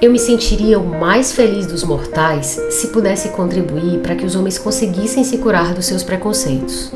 Eu 0.00 0.12
me 0.12 0.18
sentiria 0.18 0.78
o 0.78 0.86
mais 0.86 1.32
feliz 1.32 1.66
dos 1.66 1.82
mortais 1.82 2.60
se 2.70 2.88
pudesse 2.88 3.30
contribuir 3.30 4.00
para 4.00 4.14
que 4.14 4.26
os 4.26 4.36
homens 4.36 4.58
conseguissem 4.58 5.24
se 5.24 5.38
curar 5.38 5.72
dos 5.72 5.86
seus 5.86 6.02
preconceitos. 6.02 6.92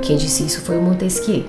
Quem 0.00 0.16
disse 0.16 0.44
isso 0.44 0.60
foi 0.60 0.78
o 0.78 0.82
Montesquieu. 0.82 1.46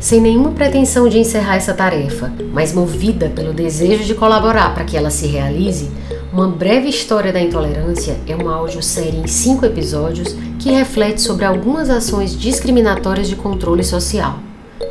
Sem 0.00 0.22
nenhuma 0.22 0.52
pretensão 0.52 1.10
de 1.10 1.18
encerrar 1.18 1.56
essa 1.56 1.74
tarefa, 1.74 2.32
mas 2.50 2.72
movida 2.72 3.28
pelo 3.28 3.52
desejo 3.52 4.04
de 4.04 4.14
colaborar 4.14 4.72
para 4.72 4.84
que 4.84 4.96
ela 4.96 5.10
se 5.10 5.26
realize, 5.26 5.90
uma 6.32 6.48
breve 6.48 6.88
história 6.88 7.32
da 7.32 7.40
intolerância 7.40 8.16
é 8.26 8.34
uma 8.34 8.54
audiosérie 8.54 9.20
em 9.20 9.26
cinco 9.26 9.66
episódios 9.66 10.34
que 10.58 10.70
reflete 10.70 11.20
sobre 11.20 11.44
algumas 11.44 11.90
ações 11.90 12.34
discriminatórias 12.34 13.28
de 13.28 13.36
controle 13.36 13.84
social. 13.84 14.38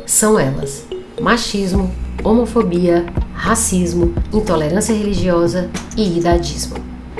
São 0.06 0.38
elas: 0.38 0.84
machismo, 1.20 1.90
homofobia, 2.24 3.06
racismo, 3.32 4.14
intolerância 4.32 4.94
religiosa 4.94 5.70
e 5.96 6.18
idadismo. 6.18 6.76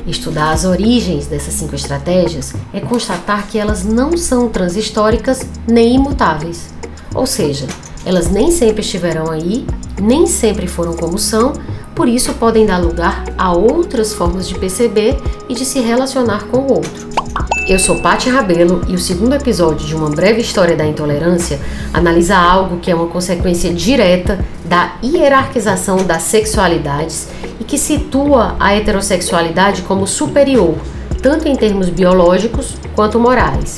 Estudar 0.07 0.53
as 0.53 0.65
origens 0.65 1.27
dessas 1.27 1.55
cinco 1.55 1.75
estratégias 1.75 2.55
é 2.73 2.81
constatar 2.81 3.47
que 3.47 3.59
elas 3.59 3.85
não 3.85 4.17
são 4.17 4.49
transhistóricas 4.49 5.47
nem 5.67 5.97
imutáveis. 5.97 6.71
Ou 7.15 7.27
seja, 7.27 7.67
elas 8.05 8.31
nem 8.31 8.51
sempre 8.51 8.81
estiverão 8.81 9.31
aí, 9.31 9.67
nem 10.01 10.27
sempre 10.27 10.67
foram 10.67 10.95
como 10.95 11.19
são, 11.19 11.53
por 11.99 12.09
isso 12.09 12.33
podem 12.35 12.65
dar 12.65 12.79
lugar 12.79 13.25
a 13.37 13.53
outras 13.53 14.15
formas 14.15 14.49
de 14.49 14.57
perceber 14.57 15.19
e 15.49 15.55
de 15.55 15.65
se 15.65 15.81
relacionar 15.81 16.45
com 16.45 16.59
o 16.59 16.75
outro. 16.75 17.09
Eu 17.67 17.77
sou 17.77 18.01
Paty 18.01 18.31
Rabelo 18.31 18.83
e 18.87 18.95
o 18.95 18.99
segundo 19.01 19.35
episódio 19.35 19.85
de 19.85 19.97
Uma 19.97 20.09
Breve 20.09 20.41
História 20.41 20.77
da 20.77 20.87
Intolerância 20.87 21.59
analisa 21.93 22.37
algo 22.37 22.79
que 22.79 22.89
é 22.89 22.95
uma 22.95 23.09
consequência 23.09 23.75
direta 23.75 24.39
da 24.65 24.93
hierarquização 25.03 25.97
das 25.97 26.23
sexualidades 26.23 27.27
e 27.59 27.65
que 27.65 27.77
situa 27.77 28.55
a 28.61 28.73
heterossexualidade 28.77 29.83
como 29.83 30.07
superior, 30.07 30.77
tanto 31.21 31.49
em 31.49 31.57
termos 31.57 31.89
biológicos 31.89 32.77
quanto 32.95 33.19
morais. 33.19 33.75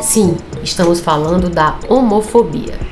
Sim, 0.00 0.38
estamos 0.64 1.00
falando 1.00 1.50
da 1.50 1.76
homofobia. 1.86 2.87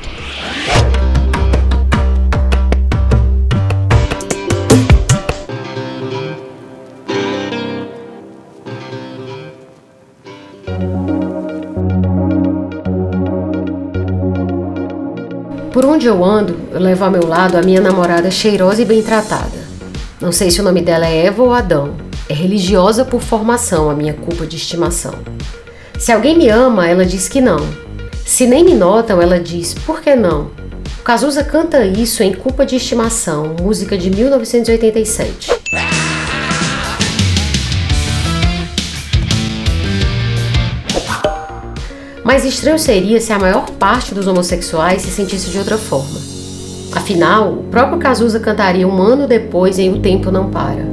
Onde 15.96 16.06
eu 16.06 16.22
ando, 16.22 16.54
eu 16.72 16.78
levo 16.78 17.06
ao 17.06 17.10
meu 17.10 17.26
lado 17.26 17.56
a 17.56 17.62
minha 17.62 17.80
namorada 17.80 18.30
cheirosa 18.30 18.82
e 18.82 18.84
bem 18.84 19.02
tratada. 19.02 19.66
Não 20.20 20.30
sei 20.30 20.50
se 20.50 20.60
o 20.60 20.62
nome 20.62 20.82
dela 20.82 21.06
é 21.06 21.24
Eva 21.24 21.42
ou 21.42 21.54
Adão. 21.54 21.94
É 22.28 22.34
religiosa 22.34 23.02
por 23.02 23.22
formação, 23.22 23.88
a 23.88 23.94
minha 23.94 24.12
culpa 24.12 24.46
de 24.46 24.56
estimação. 24.56 25.14
Se 25.98 26.12
alguém 26.12 26.36
me 26.36 26.50
ama, 26.50 26.86
ela 26.86 27.06
diz 27.06 27.28
que 27.28 27.40
não. 27.40 27.66
Se 28.26 28.46
nem 28.46 28.62
me 28.62 28.74
notam, 28.74 29.22
ela 29.22 29.40
diz 29.40 29.72
por 29.72 30.02
que 30.02 30.14
não. 30.14 30.50
Cazuza 31.02 31.42
canta 31.42 31.86
isso 31.86 32.22
em 32.22 32.34
Culpa 32.34 32.66
de 32.66 32.76
Estimação, 32.76 33.54
música 33.58 33.96
de 33.96 34.10
1987. 34.10 35.50
Mas 42.26 42.44
estranho 42.44 42.76
seria 42.76 43.20
se 43.20 43.32
a 43.32 43.38
maior 43.38 43.70
parte 43.78 44.12
dos 44.12 44.26
homossexuais 44.26 45.02
se 45.02 45.12
sentisse 45.12 45.48
de 45.48 45.60
outra 45.60 45.78
forma. 45.78 46.18
Afinal, 46.90 47.52
o 47.52 47.62
próprio 47.70 48.00
Cazuza 48.00 48.40
cantaria 48.40 48.86
um 48.86 49.00
ano 49.00 49.28
depois 49.28 49.78
em 49.78 49.92
O 49.92 50.00
Tempo 50.00 50.32
Não 50.32 50.50
Para. 50.50 50.84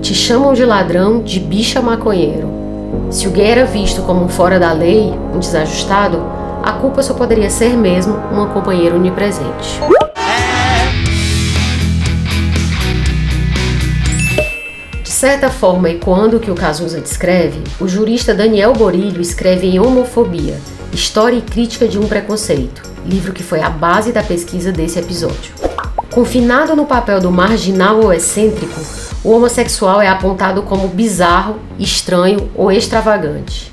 Te 0.00 0.14
chamam 0.14 0.54
de 0.54 0.64
ladrão, 0.64 1.20
de 1.20 1.40
bicha 1.40 1.82
maconheiro. 1.82 2.48
Se 3.10 3.28
o 3.28 3.30
gay 3.30 3.48
era 3.50 3.66
visto 3.66 4.00
como 4.00 4.24
um 4.24 4.30
fora 4.30 4.58
da 4.58 4.72
lei, 4.72 5.12
um 5.34 5.38
desajustado, 5.38 6.22
a 6.62 6.72
culpa 6.72 7.02
só 7.02 7.12
poderia 7.12 7.50
ser 7.50 7.76
mesmo 7.76 8.16
uma 8.32 8.46
companheira 8.46 8.96
onipresente. 8.96 9.78
De 15.02 15.10
certa 15.10 15.50
forma, 15.50 15.90
ecoando 15.90 16.38
o 16.38 16.40
que 16.40 16.50
o 16.50 16.54
Cazuza 16.54 16.98
descreve, 16.98 17.62
o 17.78 17.86
jurista 17.86 18.32
Daniel 18.32 18.72
Borilho 18.72 19.20
escreve 19.20 19.66
em 19.66 19.78
Homofobia, 19.78 20.56
História 20.92 21.36
e 21.36 21.42
Crítica 21.42 21.86
de 21.86 21.98
um 21.98 22.08
Preconceito, 22.08 22.82
livro 23.04 23.32
que 23.32 23.42
foi 23.42 23.60
a 23.60 23.68
base 23.68 24.10
da 24.10 24.22
pesquisa 24.22 24.72
desse 24.72 24.98
episódio. 24.98 25.54
Confinado 26.10 26.74
no 26.74 26.86
papel 26.86 27.20
do 27.20 27.30
marginal 27.30 28.00
ou 28.00 28.12
excêntrico, 28.12 28.80
o 29.22 29.30
homossexual 29.30 30.00
é 30.00 30.08
apontado 30.08 30.62
como 30.62 30.88
bizarro, 30.88 31.56
estranho 31.78 32.50
ou 32.54 32.72
extravagante. 32.72 33.72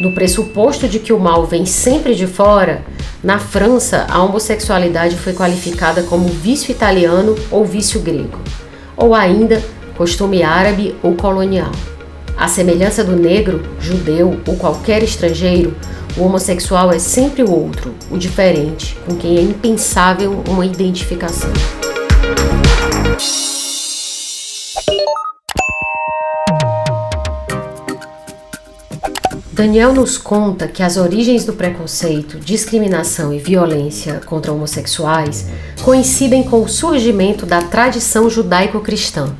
No 0.00 0.14
pressuposto 0.14 0.88
de 0.88 0.98
que 0.98 1.12
o 1.12 1.18
mal 1.18 1.46
vem 1.46 1.64
sempre 1.64 2.14
de 2.14 2.26
fora, 2.26 2.82
na 3.22 3.38
França 3.38 4.06
a 4.10 4.22
homossexualidade 4.22 5.16
foi 5.16 5.32
qualificada 5.32 6.02
como 6.02 6.28
vício 6.28 6.72
italiano 6.72 7.36
ou 7.50 7.64
vício 7.64 8.00
grego, 8.00 8.38
ou 8.96 9.14
ainda 9.14 9.62
costume 9.96 10.42
árabe 10.42 10.94
ou 11.02 11.14
colonial. 11.14 11.72
À 12.38 12.46
semelhança 12.46 13.02
do 13.02 13.16
negro, 13.16 13.64
judeu 13.80 14.40
ou 14.46 14.54
qualquer 14.54 15.02
estrangeiro, 15.02 15.74
o 16.16 16.22
homossexual 16.22 16.92
é 16.92 16.98
sempre 17.00 17.42
o 17.42 17.50
outro, 17.50 17.92
o 18.12 18.16
diferente, 18.16 18.96
com 19.04 19.16
quem 19.16 19.36
é 19.38 19.42
impensável 19.42 20.44
uma 20.48 20.64
identificação. 20.64 21.50
Daniel 29.52 29.92
nos 29.92 30.16
conta 30.16 30.68
que 30.68 30.84
as 30.84 30.96
origens 30.96 31.44
do 31.44 31.54
preconceito, 31.54 32.38
discriminação 32.38 33.34
e 33.34 33.40
violência 33.40 34.20
contra 34.24 34.52
homossexuais 34.52 35.46
coincidem 35.82 36.44
com 36.44 36.62
o 36.62 36.68
surgimento 36.68 37.44
da 37.44 37.62
tradição 37.62 38.30
judaico-cristã. 38.30 39.34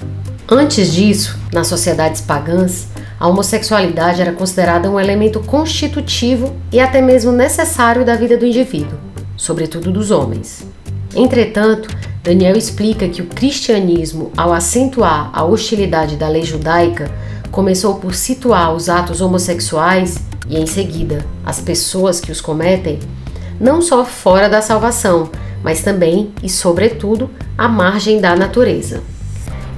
Antes 0.51 0.93
disso, 0.93 1.39
nas 1.53 1.67
sociedades 1.67 2.23
pagãs, 2.23 2.88
a 3.19 3.27
homossexualidade 3.27 4.21
era 4.21 4.33
considerada 4.33 4.91
um 4.91 4.99
elemento 4.99 5.41
constitutivo 5.41 6.55
e 6.73 6.79
até 6.79 7.01
mesmo 7.01 7.33
necessário 7.33 8.05
da 8.05 8.15
vida 8.15 8.37
do 8.37 8.47
indivíduo, 8.47 8.99
sobretudo 9.37 9.91
dos 9.91 10.11
homens. 10.11 10.65
Entretanto, 11.15 11.89
Daniel 12.23 12.57
explica 12.57 13.09
que 13.09 13.23
o 13.23 13.27
cristianismo, 13.27 14.31
ao 14.37 14.53
acentuar 14.53 15.31
a 15.33 15.45
hostilidade 15.45 16.17
da 16.17 16.29
lei 16.29 16.45
judaica, 16.45 17.11
começou 17.51 17.97
por 17.97 18.15
situar 18.15 18.75
os 18.75 18.89
atos 18.89 19.21
homossexuais 19.21 20.19
e, 20.49 20.57
em 20.57 20.67
seguida, 20.67 21.25
as 21.45 21.61
pessoas 21.61 22.21
que 22.21 22.31
os 22.31 22.41
cometem, 22.41 22.99
não 23.61 23.83
só 23.83 24.05
fora 24.05 24.49
da 24.49 24.63
salvação, 24.63 25.31
mas 25.63 25.83
também 25.83 26.31
e, 26.43 26.49
sobretudo, 26.49 27.29
à 27.57 27.67
margem 27.67 28.21
da 28.21 28.37
natureza. 28.37 29.03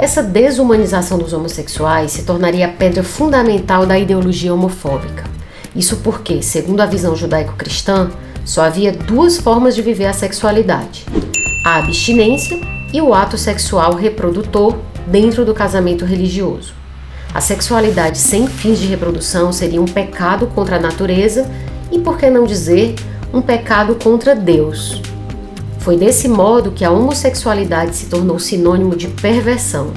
Essa 0.01 0.23
desumanização 0.23 1.19
dos 1.19 1.35
homossexuais 1.35 2.13
se 2.13 2.23
tornaria 2.23 2.65
a 2.65 2.71
pedra 2.71 3.05
fundamental 3.05 3.85
da 3.85 3.99
ideologia 3.99 4.55
homofóbica. 4.55 5.25
Isso 5.77 5.99
porque, 5.99 6.41
segundo 6.41 6.81
a 6.81 6.87
visão 6.87 7.15
judaico-cristã, 7.15 8.11
só 8.43 8.63
havia 8.63 8.93
duas 8.93 9.37
formas 9.37 9.75
de 9.75 9.83
viver 9.83 10.07
a 10.07 10.15
sexualidade: 10.15 11.05
a 11.67 11.77
abstinência 11.77 12.59
e 12.95 13.03
o 13.03 13.13
ato 13.13 13.37
sexual 13.37 13.95
reprodutor 13.95 14.79
dentro 15.07 15.45
do 15.45 15.53
casamento 15.53 16.07
religioso. 16.07 16.73
A 17.35 17.43
sexualidade 17.43 18.17
sem 18.17 18.47
fins 18.47 18.79
de 18.79 18.87
reprodução 18.87 19.53
seria 19.53 19.83
um 19.83 19.85
pecado 19.85 20.47
contra 20.47 20.77
a 20.77 20.81
natureza 20.81 21.47
e, 21.93 21.99
por 21.99 22.17
que 22.17 22.31
não 22.31 22.47
dizer, 22.47 22.95
um 23.35 23.43
pecado 23.43 23.95
contra 23.97 24.35
Deus. 24.35 25.03
Foi 25.81 25.97
desse 25.97 26.29
modo 26.29 26.73
que 26.73 26.85
a 26.85 26.91
homossexualidade 26.91 27.97
se 27.97 28.07
tornou 28.07 28.39
sinônimo 28.39 28.95
de 28.95 29.09
perversão, 29.09 29.93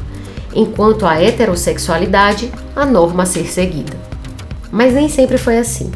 enquanto 0.56 1.06
a 1.06 1.22
heterossexualidade 1.22 2.50
a 2.74 2.86
norma 2.86 3.24
a 3.24 3.26
ser 3.26 3.48
seguida. 3.48 3.94
Mas 4.72 4.94
nem 4.94 5.10
sempre 5.10 5.38
foi 5.38 5.58
assim. 5.58 5.92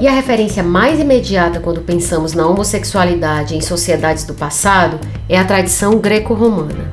E 0.00 0.08
a 0.08 0.12
referência 0.12 0.62
mais 0.62 0.98
imediata 0.98 1.60
quando 1.60 1.82
pensamos 1.82 2.32
na 2.32 2.46
homossexualidade 2.46 3.54
em 3.54 3.60
sociedades 3.60 4.24
do 4.24 4.34
passado 4.34 4.98
é 5.28 5.38
a 5.38 5.44
tradição 5.44 5.98
greco-romana. 5.98 6.90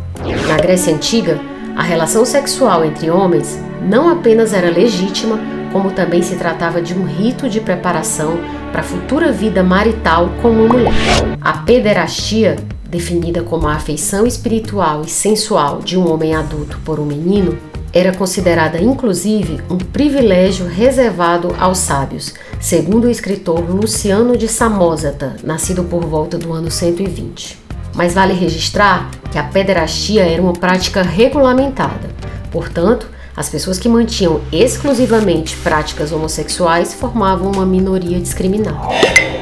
Na 0.48 0.58
Grécia 0.58 0.94
Antiga, 0.94 1.40
a 1.76 1.82
relação 1.82 2.26
sexual 2.26 2.84
entre 2.84 3.10
homens 3.10 3.58
não 3.82 4.10
apenas 4.10 4.54
era 4.54 4.70
legítima, 4.70 5.40
como 5.72 5.92
também 5.92 6.22
se 6.22 6.36
tratava 6.36 6.82
de 6.82 6.94
um 6.94 7.06
rito 7.06 7.50
de 7.50 7.60
preparação 7.60 8.38
para 8.74 8.82
a 8.82 8.84
futura 8.84 9.32
vida 9.32 9.62
marital 9.62 10.32
com 10.42 10.50
uma 10.50 10.68
mulher. 10.68 10.92
A 11.40 11.60
pederastia, 11.60 12.56
definida 12.90 13.44
como 13.44 13.68
a 13.68 13.76
afeição 13.76 14.26
espiritual 14.26 15.04
e 15.06 15.10
sensual 15.10 15.80
de 15.80 15.96
um 15.96 16.12
homem 16.12 16.34
adulto 16.34 16.80
por 16.84 17.00
um 17.00 17.06
menino, 17.06 17.56
era 17.94 18.12
considerada 18.12 18.82
inclusive 18.82 19.62
um 19.70 19.78
privilégio 19.78 20.66
reservado 20.66 21.56
aos 21.60 21.78
sábios, 21.78 22.34
segundo 22.60 23.06
o 23.06 23.12
escritor 23.12 23.60
Luciano 23.70 24.36
de 24.36 24.48
Samosata, 24.48 25.36
nascido 25.44 25.84
por 25.84 26.04
volta 26.04 26.40
do 26.40 26.52
ano 26.52 26.72
120. 26.72 27.60
Mas 27.94 28.16
vale 28.16 28.34
registrar 28.34 29.12
que 29.32 29.38
a 29.38 29.44
pederastia 29.44 30.24
era 30.24 30.42
uma 30.42 30.54
prática 30.54 31.04
regulamentada. 31.04 32.10
Portanto, 32.52 33.08
as 33.36 33.50
pessoas 33.50 33.80
que 33.80 33.90
mantinham 33.90 34.42
exclusivamente 34.52 35.56
práticas 35.58 36.12
homossexuais 36.12 36.94
formavam 36.94 37.52
uma 37.52 37.66
minoria 37.66 38.20
discriminada. 38.20 38.88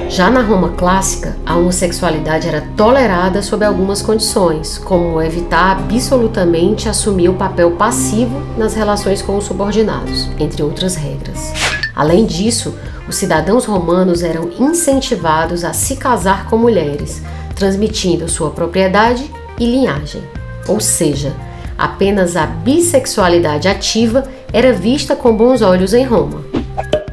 Já 0.10 0.30
na 0.30 0.42
Roma 0.42 0.70
clássica, 0.70 1.38
a 1.46 1.56
homossexualidade 1.56 2.48
era 2.48 2.68
tolerada 2.76 3.42
sob 3.42 3.64
algumas 3.64 4.02
condições, 4.02 4.78
como 4.78 5.22
evitar 5.22 5.72
absolutamente 5.72 6.90
assumir 6.90 7.30
o 7.30 7.36
papel 7.36 7.72
passivo 7.72 8.42
nas 8.58 8.74
relações 8.74 9.22
com 9.22 9.38
os 9.38 9.46
subordinados, 9.46 10.30
entre 10.38 10.64
outras 10.64 10.96
regras. 10.96 11.54
Além 11.96 12.26
disso, 12.26 12.76
os 13.08 13.16
cidadãos 13.16 13.66
romanos 13.66 14.24
eram 14.24 14.50
incentivados 14.60 15.64
a 15.64 15.74
se 15.74 15.96
casar 15.96 16.50
com 16.50 16.58
mulheres, 16.58 17.22
transmitindo 17.56 18.30
sua 18.30 18.52
propriedade 18.52 19.30
e 19.60 19.66
linhagem. 19.66 20.22
Ou 20.68 20.80
seja, 20.80 21.34
apenas 21.82 22.36
a 22.36 22.46
bissexualidade 22.46 23.68
ativa 23.68 24.24
era 24.54 24.72
vista 24.72 25.16
com 25.16 25.36
bons 25.36 25.64
olhos 25.64 25.96
em 25.96 26.06
Roma. 26.06 26.44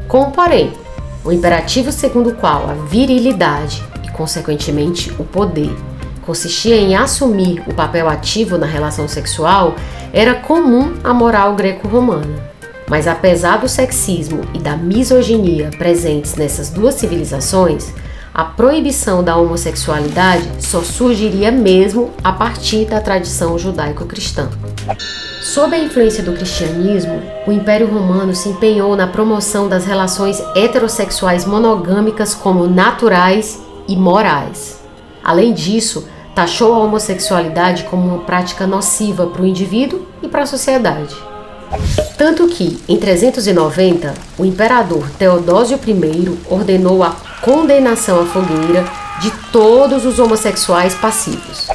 Com 0.06 0.30
porém, 0.30 0.70
o 1.24 1.32
imperativo 1.32 1.90
segundo 1.90 2.30
o 2.30 2.34
qual 2.34 2.68
a 2.68 2.74
virilidade 2.74 3.82
e, 4.04 4.10
consequentemente, 4.10 5.10
o 5.18 5.24
poder 5.24 5.74
consistia 6.20 6.76
em 6.76 6.94
assumir 6.94 7.62
o 7.66 7.72
papel 7.72 8.06
ativo 8.10 8.58
na 8.58 8.66
relação 8.66 9.08
sexual 9.08 9.74
era 10.12 10.34
comum 10.34 10.94
à 11.02 11.14
moral 11.14 11.54
greco-romana. 11.54 12.52
Mas 12.86 13.06
apesar 13.06 13.58
do 13.58 13.68
sexismo 13.68 14.42
e 14.52 14.58
da 14.58 14.76
misoginia 14.76 15.70
presentes 15.78 16.34
nessas 16.34 16.68
duas 16.68 16.94
civilizações, 16.94 17.94
a 18.38 18.44
proibição 18.44 19.20
da 19.20 19.36
homossexualidade 19.36 20.48
só 20.60 20.80
surgiria 20.80 21.50
mesmo 21.50 22.12
a 22.22 22.32
partir 22.32 22.84
da 22.84 23.00
tradição 23.00 23.58
judaico-cristã. 23.58 24.48
Sob 25.42 25.74
a 25.74 25.78
influência 25.80 26.22
do 26.22 26.32
cristianismo, 26.34 27.20
o 27.48 27.50
Império 27.50 27.92
Romano 27.92 28.32
se 28.36 28.48
empenhou 28.48 28.94
na 28.94 29.08
promoção 29.08 29.68
das 29.68 29.84
relações 29.84 30.40
heterossexuais 30.54 31.44
monogâmicas 31.44 32.32
como 32.32 32.68
naturais 32.68 33.60
e 33.88 33.96
morais. 33.96 34.78
Além 35.24 35.52
disso, 35.52 36.06
taxou 36.32 36.74
a 36.74 36.78
homossexualidade 36.78 37.82
como 37.90 38.06
uma 38.06 38.18
prática 38.18 38.68
nociva 38.68 39.26
para 39.26 39.42
o 39.42 39.46
indivíduo 39.46 40.06
e 40.22 40.28
para 40.28 40.42
a 40.42 40.46
sociedade. 40.46 41.16
Tanto 42.16 42.46
que, 42.46 42.78
em 42.88 42.96
390, 42.98 44.14
o 44.38 44.44
imperador 44.44 45.10
Teodósio 45.18 45.78
I 45.84 46.38
ordenou 46.48 47.02
a 47.02 47.16
condenação 47.42 48.20
à 48.20 48.26
fogueira 48.26 48.84
de 49.20 49.30
todos 49.52 50.04
os 50.04 50.18
homossexuais 50.18 50.94
passivos. 50.94 51.68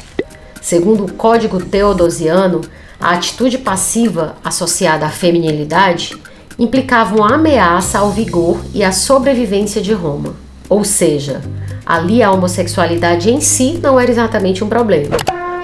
Segundo 0.60 1.04
o 1.04 1.12
Código 1.12 1.62
Teodosiano, 1.62 2.60
a 3.00 3.10
atitude 3.10 3.58
passiva 3.58 4.36
associada 4.42 5.06
à 5.06 5.10
feminilidade 5.10 6.16
implicava 6.58 7.14
uma 7.16 7.34
ameaça 7.34 7.98
ao 7.98 8.10
vigor 8.10 8.58
e 8.72 8.82
à 8.82 8.92
sobrevivência 8.92 9.82
de 9.82 9.92
Roma. 9.92 10.34
Ou 10.68 10.84
seja, 10.84 11.42
ali 11.84 12.22
a 12.22 12.30
homossexualidade 12.30 13.30
em 13.30 13.40
si 13.40 13.78
não 13.82 13.98
era 13.98 14.10
exatamente 14.10 14.64
um 14.64 14.68
problema. 14.68 15.16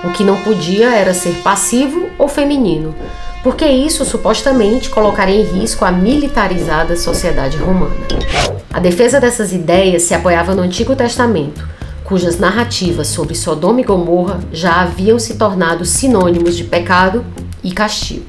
O 0.04 0.10
que 0.10 0.24
não 0.24 0.36
podia 0.36 0.94
era 0.94 1.14
ser 1.14 1.34
passivo 1.42 2.08
ou 2.18 2.28
feminino, 2.28 2.94
porque 3.42 3.66
isso 3.66 4.04
supostamente 4.04 4.90
colocaria 4.90 5.40
em 5.40 5.60
risco 5.60 5.84
a 5.84 5.90
militarizada 5.90 6.96
sociedade 6.96 7.56
romana. 7.56 7.94
A 8.72 8.78
defesa 8.78 9.20
dessas 9.20 9.52
ideias 9.52 10.02
se 10.02 10.14
apoiava 10.14 10.54
no 10.54 10.62
Antigo 10.62 10.94
Testamento, 10.94 11.66
cujas 12.04 12.38
narrativas 12.38 13.08
sobre 13.08 13.34
Sodoma 13.34 13.80
e 13.80 13.84
Gomorra 13.84 14.40
já 14.52 14.82
haviam 14.82 15.18
se 15.18 15.36
tornado 15.36 15.84
sinônimos 15.84 16.56
de 16.56 16.64
pecado 16.64 17.24
e 17.62 17.72
castigo. 17.72 18.26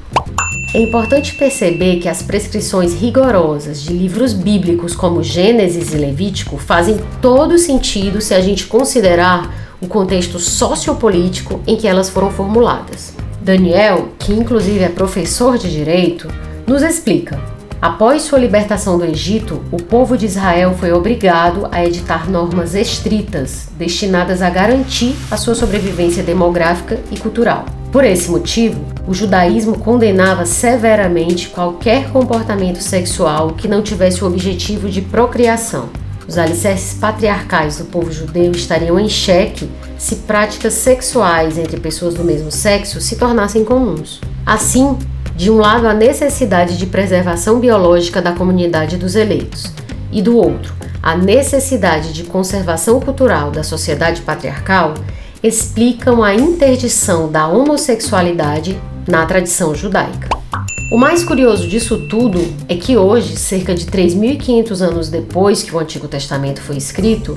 É 0.74 0.80
importante 0.80 1.34
perceber 1.34 1.96
que 1.96 2.08
as 2.08 2.22
prescrições 2.22 2.94
rigorosas 2.94 3.82
de 3.82 3.92
livros 3.92 4.32
bíblicos 4.32 4.94
como 4.94 5.22
Gênesis 5.22 5.92
e 5.92 5.98
Levítico 5.98 6.56
fazem 6.56 6.98
todo 7.20 7.58
sentido 7.58 8.22
se 8.22 8.32
a 8.32 8.40
gente 8.40 8.66
considerar 8.66 9.52
o 9.82 9.86
contexto 9.86 10.38
sociopolítico 10.38 11.60
em 11.66 11.76
que 11.76 11.86
elas 11.86 12.08
foram 12.08 12.30
formuladas. 12.30 13.12
Daniel, 13.42 14.10
que 14.20 14.32
inclusive 14.32 14.84
é 14.84 14.88
professor 14.88 15.58
de 15.58 15.68
direito, 15.68 16.28
nos 16.64 16.80
explica. 16.80 17.40
Após 17.80 18.22
sua 18.22 18.38
libertação 18.38 18.96
do 18.96 19.04
Egito, 19.04 19.60
o 19.72 19.78
povo 19.78 20.16
de 20.16 20.26
Israel 20.26 20.76
foi 20.78 20.92
obrigado 20.92 21.66
a 21.72 21.84
editar 21.84 22.30
normas 22.30 22.76
estritas 22.76 23.66
destinadas 23.76 24.42
a 24.42 24.48
garantir 24.48 25.16
a 25.28 25.36
sua 25.36 25.56
sobrevivência 25.56 26.22
demográfica 26.22 27.00
e 27.10 27.18
cultural. 27.18 27.64
Por 27.90 28.04
esse 28.04 28.30
motivo, 28.30 28.80
o 29.08 29.12
judaísmo 29.12 29.76
condenava 29.76 30.46
severamente 30.46 31.48
qualquer 31.48 32.10
comportamento 32.10 32.80
sexual 32.80 33.54
que 33.54 33.66
não 33.66 33.82
tivesse 33.82 34.22
o 34.22 34.28
objetivo 34.28 34.88
de 34.88 35.02
procriação. 35.02 35.88
Os 36.28 36.38
alicerces 36.38 36.94
patriarcais 36.94 37.78
do 37.78 37.86
povo 37.86 38.12
judeu 38.12 38.52
estariam 38.52 39.00
em 39.00 39.08
xeque 39.08 39.68
se 40.02 40.16
práticas 40.16 40.74
sexuais 40.74 41.56
entre 41.56 41.78
pessoas 41.78 42.14
do 42.14 42.24
mesmo 42.24 42.50
sexo 42.50 43.00
se 43.00 43.14
tornassem 43.14 43.64
comuns. 43.64 44.20
Assim, 44.44 44.98
de 45.36 45.48
um 45.48 45.58
lado, 45.58 45.86
a 45.86 45.94
necessidade 45.94 46.76
de 46.76 46.86
preservação 46.86 47.60
biológica 47.60 48.20
da 48.20 48.32
comunidade 48.32 48.96
dos 48.96 49.14
eleitos, 49.14 49.72
e 50.10 50.20
do 50.20 50.36
outro, 50.36 50.74
a 51.00 51.16
necessidade 51.16 52.12
de 52.12 52.24
conservação 52.24 52.98
cultural 52.98 53.52
da 53.52 53.62
sociedade 53.62 54.22
patriarcal, 54.22 54.94
explicam 55.40 56.24
a 56.24 56.34
interdição 56.34 57.30
da 57.30 57.46
homossexualidade 57.46 58.76
na 59.06 59.24
tradição 59.24 59.72
judaica. 59.72 60.30
O 60.92 60.98
mais 60.98 61.22
curioso 61.22 61.68
disso 61.68 62.08
tudo 62.08 62.40
é 62.68 62.74
que 62.74 62.96
hoje, 62.96 63.36
cerca 63.36 63.72
de 63.72 63.86
3.500 63.86 64.80
anos 64.80 65.08
depois 65.08 65.62
que 65.62 65.72
o 65.72 65.78
Antigo 65.78 66.08
Testamento 66.08 66.60
foi 66.60 66.76
escrito, 66.76 67.36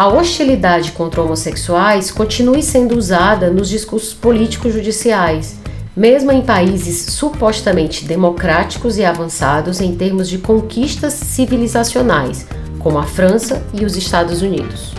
a 0.00 0.08
hostilidade 0.08 0.92
contra 0.92 1.20
homossexuais 1.20 2.10
continue 2.10 2.62
sendo 2.62 2.96
usada 2.96 3.50
nos 3.50 3.68
discursos 3.68 4.14
políticos 4.14 4.72
judiciais, 4.72 5.56
mesmo 5.94 6.32
em 6.32 6.40
países 6.40 7.12
supostamente 7.12 8.06
democráticos 8.06 8.96
e 8.96 9.04
avançados 9.04 9.78
em 9.78 9.94
termos 9.94 10.26
de 10.26 10.38
conquistas 10.38 11.12
civilizacionais, 11.12 12.46
como 12.78 12.96
a 12.96 13.02
França 13.02 13.62
e 13.74 13.84
os 13.84 13.94
Estados 13.94 14.40
Unidos. 14.40 14.94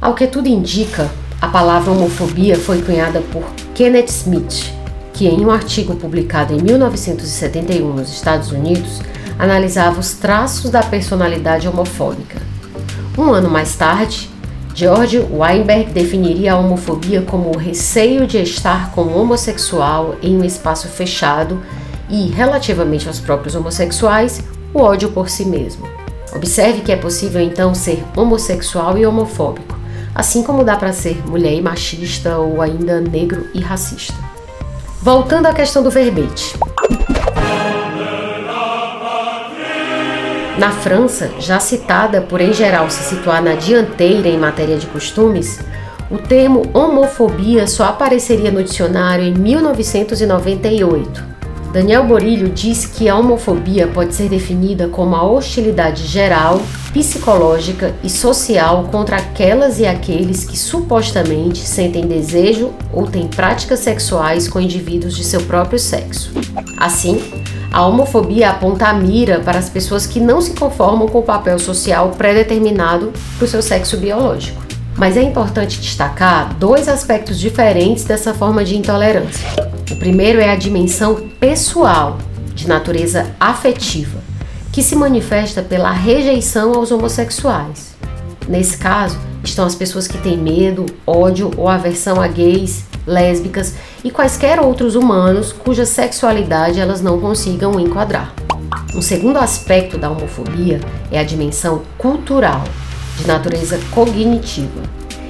Ao 0.00 0.16
que 0.16 0.26
tudo 0.26 0.48
indica, 0.48 1.08
a 1.40 1.46
palavra 1.46 1.92
homofobia 1.92 2.58
foi 2.58 2.82
cunhada 2.82 3.20
por 3.32 3.44
Kenneth 3.72 4.08
Smith, 4.08 4.74
que 5.12 5.28
em 5.28 5.46
um 5.46 5.50
artigo 5.52 5.94
publicado 5.94 6.52
em 6.52 6.60
1971 6.60 7.88
nos 7.92 8.12
Estados 8.12 8.50
Unidos 8.50 9.00
analisava 9.38 10.00
os 10.00 10.14
traços 10.14 10.72
da 10.72 10.82
personalidade 10.82 11.68
homofóbica. 11.68 12.53
Um 13.16 13.32
ano 13.32 13.48
mais 13.48 13.76
tarde, 13.76 14.28
George 14.74 15.20
Weinberg 15.30 15.92
definiria 15.92 16.54
a 16.54 16.58
homofobia 16.58 17.22
como 17.22 17.50
o 17.50 17.56
receio 17.56 18.26
de 18.26 18.38
estar 18.38 18.90
com 18.90 19.02
um 19.02 19.16
homossexual 19.16 20.16
em 20.20 20.36
um 20.36 20.44
espaço 20.44 20.88
fechado 20.88 21.62
e, 22.10 22.26
relativamente 22.26 23.06
aos 23.06 23.20
próprios 23.20 23.54
homossexuais, 23.54 24.42
o 24.74 24.80
ódio 24.80 25.12
por 25.12 25.28
si 25.30 25.44
mesmo. 25.44 25.88
Observe 26.34 26.80
que 26.80 26.90
é 26.90 26.96
possível 26.96 27.40
então 27.40 27.72
ser 27.72 28.02
homossexual 28.16 28.98
e 28.98 29.06
homofóbico, 29.06 29.78
assim 30.12 30.42
como 30.42 30.64
dá 30.64 30.74
para 30.74 30.92
ser 30.92 31.24
mulher 31.24 31.54
e 31.54 31.62
machista 31.62 32.38
ou 32.38 32.60
ainda 32.60 33.00
negro 33.00 33.46
e 33.54 33.60
racista. 33.60 34.14
Voltando 35.00 35.46
à 35.46 35.52
questão 35.52 35.84
do 35.84 35.90
verbete. 35.90 36.56
Na 40.56 40.70
França, 40.70 41.32
já 41.40 41.58
citada 41.58 42.20
por 42.20 42.40
em 42.40 42.52
geral 42.52 42.88
se 42.88 43.02
situar 43.02 43.42
na 43.42 43.54
dianteira 43.54 44.28
em 44.28 44.38
matéria 44.38 44.76
de 44.76 44.86
costumes, 44.86 45.58
o 46.08 46.16
termo 46.16 46.62
homofobia 46.72 47.66
só 47.66 47.86
apareceria 47.86 48.52
no 48.52 48.62
dicionário 48.62 49.24
em 49.24 49.34
1998. 49.34 51.33
Daniel 51.74 52.04
Borilho 52.04 52.50
diz 52.50 52.86
que 52.86 53.08
a 53.08 53.18
homofobia 53.18 53.88
pode 53.88 54.14
ser 54.14 54.28
definida 54.28 54.86
como 54.86 55.16
a 55.16 55.24
hostilidade 55.24 56.06
geral, 56.06 56.62
psicológica 56.92 57.92
e 58.00 58.08
social 58.08 58.88
contra 58.92 59.16
aquelas 59.16 59.80
e 59.80 59.84
aqueles 59.84 60.44
que 60.44 60.56
supostamente 60.56 61.58
sentem 61.58 62.06
desejo 62.06 62.70
ou 62.92 63.08
têm 63.08 63.26
práticas 63.26 63.80
sexuais 63.80 64.46
com 64.46 64.60
indivíduos 64.60 65.16
de 65.16 65.24
seu 65.24 65.40
próprio 65.40 65.80
sexo. 65.80 66.30
Assim, 66.78 67.20
a 67.72 67.84
homofobia 67.84 68.50
aponta 68.50 68.86
a 68.86 68.94
mira 68.94 69.40
para 69.40 69.58
as 69.58 69.68
pessoas 69.68 70.06
que 70.06 70.20
não 70.20 70.40
se 70.40 70.52
conformam 70.52 71.08
com 71.08 71.18
o 71.18 71.24
papel 71.24 71.58
social 71.58 72.10
pré-determinado 72.16 73.12
para 73.36 73.46
o 73.46 73.48
seu 73.48 73.60
sexo 73.60 73.96
biológico. 73.96 74.62
Mas 74.96 75.16
é 75.16 75.22
importante 75.22 75.80
destacar 75.80 76.54
dois 76.54 76.86
aspectos 76.86 77.36
diferentes 77.36 78.04
dessa 78.04 78.32
forma 78.32 78.64
de 78.64 78.76
intolerância. 78.76 79.73
O 79.90 79.96
primeiro 79.96 80.40
é 80.40 80.50
a 80.50 80.56
dimensão 80.56 81.28
pessoal, 81.38 82.18
de 82.54 82.66
natureza 82.66 83.34
afetiva, 83.38 84.18
que 84.72 84.82
se 84.82 84.96
manifesta 84.96 85.62
pela 85.62 85.92
rejeição 85.92 86.72
aos 86.72 86.90
homossexuais. 86.90 87.94
Nesse 88.48 88.78
caso, 88.78 89.18
estão 89.42 89.66
as 89.66 89.74
pessoas 89.74 90.08
que 90.08 90.16
têm 90.16 90.38
medo, 90.38 90.86
ódio 91.06 91.50
ou 91.56 91.68
aversão 91.68 92.18
a 92.20 92.26
gays, 92.26 92.84
lésbicas 93.06 93.74
e 94.02 94.10
quaisquer 94.10 94.58
outros 94.58 94.94
humanos 94.94 95.52
cuja 95.52 95.84
sexualidade 95.84 96.80
elas 96.80 97.02
não 97.02 97.20
consigam 97.20 97.78
enquadrar. 97.78 98.32
Um 98.94 99.02
segundo 99.02 99.38
aspecto 99.38 99.98
da 99.98 100.10
homofobia 100.10 100.80
é 101.12 101.18
a 101.18 101.24
dimensão 101.24 101.82
cultural, 101.98 102.64
de 103.18 103.26
natureza 103.26 103.78
cognitiva, 103.90 104.82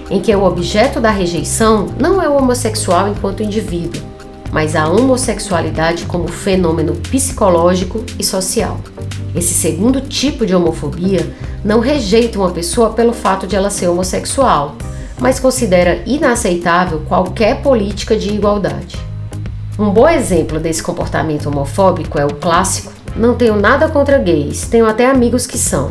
em 0.08 0.20
que 0.20 0.34
o 0.34 0.44
objeto 0.44 1.00
da 1.00 1.10
rejeição 1.10 1.88
não 1.98 2.22
é 2.22 2.28
o 2.28 2.36
homossexual 2.36 3.08
enquanto 3.08 3.42
indivíduo, 3.42 4.13
mas 4.54 4.76
a 4.76 4.88
homossexualidade 4.88 6.06
como 6.06 6.28
fenômeno 6.28 6.94
psicológico 6.94 8.04
e 8.16 8.22
social. 8.22 8.78
Esse 9.34 9.52
segundo 9.52 10.00
tipo 10.00 10.46
de 10.46 10.54
homofobia 10.54 11.28
não 11.64 11.80
rejeita 11.80 12.38
uma 12.38 12.52
pessoa 12.52 12.90
pelo 12.90 13.12
fato 13.12 13.48
de 13.48 13.56
ela 13.56 13.68
ser 13.68 13.88
homossexual, 13.88 14.76
mas 15.18 15.40
considera 15.40 16.04
inaceitável 16.06 17.00
qualquer 17.00 17.62
política 17.62 18.16
de 18.16 18.30
igualdade. 18.30 18.96
Um 19.76 19.90
bom 19.90 20.08
exemplo 20.08 20.60
desse 20.60 20.84
comportamento 20.84 21.46
homofóbico 21.46 22.16
é 22.16 22.24
o 22.24 22.34
clássico: 22.34 22.92
não 23.16 23.34
tenho 23.34 23.56
nada 23.56 23.88
contra 23.88 24.18
gays, 24.18 24.68
tenho 24.68 24.86
até 24.86 25.10
amigos 25.10 25.48
que 25.48 25.58
são. 25.58 25.90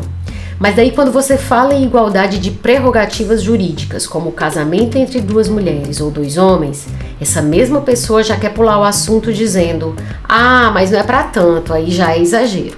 Mas 0.58 0.76
daí 0.76 0.92
quando 0.92 1.10
você 1.10 1.36
fala 1.36 1.74
em 1.74 1.84
igualdade 1.84 2.38
de 2.38 2.50
prerrogativas 2.50 3.42
jurídicas, 3.42 4.06
como 4.06 4.30
o 4.30 4.32
casamento 4.32 4.96
entre 4.96 5.20
duas 5.20 5.48
mulheres 5.48 6.00
ou 6.00 6.10
dois 6.10 6.38
homens, 6.38 6.86
essa 7.20 7.42
mesma 7.42 7.80
pessoa 7.80 8.22
já 8.22 8.36
quer 8.36 8.52
pular 8.52 8.78
o 8.78 8.84
assunto 8.84 9.32
dizendo: 9.32 9.94
"Ah, 10.28 10.70
mas 10.72 10.90
não 10.90 11.00
é 11.00 11.02
para 11.02 11.24
tanto, 11.24 11.72
aí 11.72 11.90
já 11.90 12.12
é 12.12 12.20
exagero". 12.20 12.76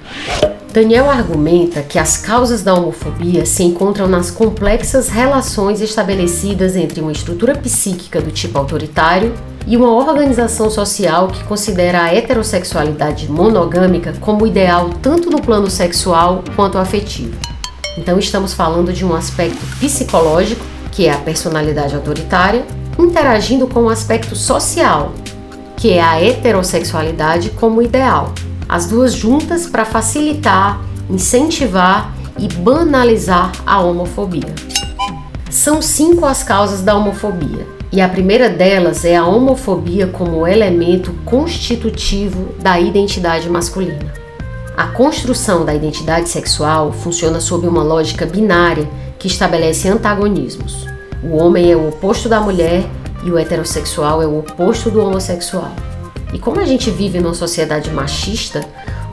Daniel 0.73 1.09
argumenta 1.09 1.81
que 1.81 1.99
as 1.99 2.19
causas 2.19 2.63
da 2.63 2.75
homofobia 2.75 3.47
se 3.47 3.63
encontram 3.63 4.07
nas 4.07 4.31
complexas 4.31 5.09
relações 5.09 5.81
estabelecidas 5.81 6.77
entre 6.77 7.01
uma 7.01 7.13
estrutura 7.13 7.55
psíquica 7.55 8.21
do 8.21 8.31
tipo 8.31 8.59
autoritário 8.59 9.33
e 9.67 9.75
uma 9.75 9.91
organização 9.91 10.69
social 10.69 11.29
que 11.29 11.43
considera 11.45 12.03
a 12.03 12.15
heterossexualidade 12.15 13.31
monogâmica 13.31 14.13
como 14.21 14.47
ideal 14.47 14.91
tanto 15.01 15.31
no 15.31 15.41
plano 15.41 15.71
sexual 15.71 16.45
quanto 16.55 16.77
afetivo. 16.77 17.56
Então, 17.97 18.19
estamos 18.19 18.53
falando 18.53 18.93
de 18.93 19.05
um 19.05 19.15
aspecto 19.15 19.65
psicológico, 19.81 20.65
que 20.93 21.07
é 21.07 21.13
a 21.13 21.19
personalidade 21.19 21.95
autoritária, 21.95 22.65
interagindo 22.99 23.67
com 23.67 23.81
o 23.81 23.85
um 23.85 23.89
aspecto 23.89 24.37
social, 24.37 25.13
que 25.77 25.93
é 25.93 26.03
a 26.03 26.21
heterossexualidade 26.23 27.51
como 27.51 27.83
ideal, 27.83 28.33
as 28.69 28.87
duas 28.87 29.13
juntas 29.13 29.67
para 29.67 29.85
facilitar, 29.85 30.81
incentivar 31.09 32.15
e 32.39 32.49
banalizar 32.49 33.53
a 33.65 33.81
homofobia. 33.81 34.55
São 35.51 35.81
cinco 35.81 36.27
as 36.27 36.43
causas 36.43 36.83
da 36.83 36.95
homofobia, 36.95 37.67
e 37.93 38.01
a 38.01 38.09
primeira 38.09 38.49
delas 38.49 39.05
é 39.05 39.17
a 39.17 39.25
homofobia 39.25 40.07
como 40.07 40.47
elemento 40.47 41.15
constitutivo 41.25 42.55
da 42.61 42.79
identidade 42.79 43.49
masculina. 43.49 44.26
A 44.77 44.89
construção 44.89 45.65
da 45.65 45.75
identidade 45.75 46.29
sexual 46.29 46.93
funciona 46.93 47.41
sob 47.41 47.67
uma 47.67 47.83
lógica 47.83 48.27
binária 48.27 48.87
que 49.19 49.27
estabelece 49.27 49.89
antagonismos. 49.89 50.87
O 51.25 51.37
homem 51.39 51.73
é 51.73 51.75
o 51.77 51.89
oposto 51.89 52.29
da 52.29 52.41
mulher 52.41 52.85
e 53.25 53.31
o 53.31 53.39
heterossexual 53.39 54.21
é 54.21 54.27
o 54.27 54.39
oposto 54.39 54.91
do 54.91 55.01
homossexual. 55.01 55.73
E 56.31 56.39
como 56.39 56.61
a 56.61 56.67
gente 56.67 56.91
vive 56.91 57.19
numa 57.21 57.33
sociedade 57.33 57.91
machista, 57.91 58.61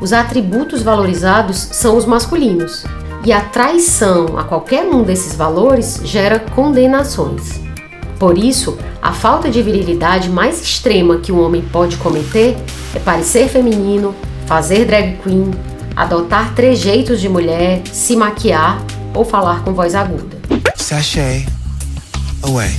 os 0.02 0.12
atributos 0.12 0.84
valorizados 0.84 1.56
são 1.72 1.96
os 1.96 2.06
masculinos. 2.06 2.84
E 3.26 3.32
a 3.32 3.40
traição 3.40 4.38
a 4.38 4.44
qualquer 4.44 4.84
um 4.84 5.02
desses 5.02 5.34
valores 5.34 6.02
gera 6.04 6.40
condenações. 6.40 7.62
Por 8.20 8.38
isso, 8.38 8.78
a 9.02 9.14
falta 9.14 9.50
de 9.50 9.62
virilidade 9.62 10.30
mais 10.30 10.62
extrema 10.62 11.20
que 11.20 11.32
um 11.32 11.42
homem 11.42 11.62
pode 11.62 11.96
cometer 11.96 12.58
é 12.94 13.00
parecer 13.00 13.48
feminino, 13.48 14.14
fazer 14.46 14.86
drag 14.86 15.18
queen, 15.24 15.52
adotar 15.96 16.54
trejeitos 16.56 17.20
de 17.20 17.30
mulher, 17.30 17.82
se 17.92 18.16
maquiar 18.16 18.84
ou 19.14 19.24
falar 19.24 19.64
com 19.64 19.74
voz 19.74 19.96
aguda. 19.96 20.38
Sashay 20.76 21.46
away. 22.44 22.72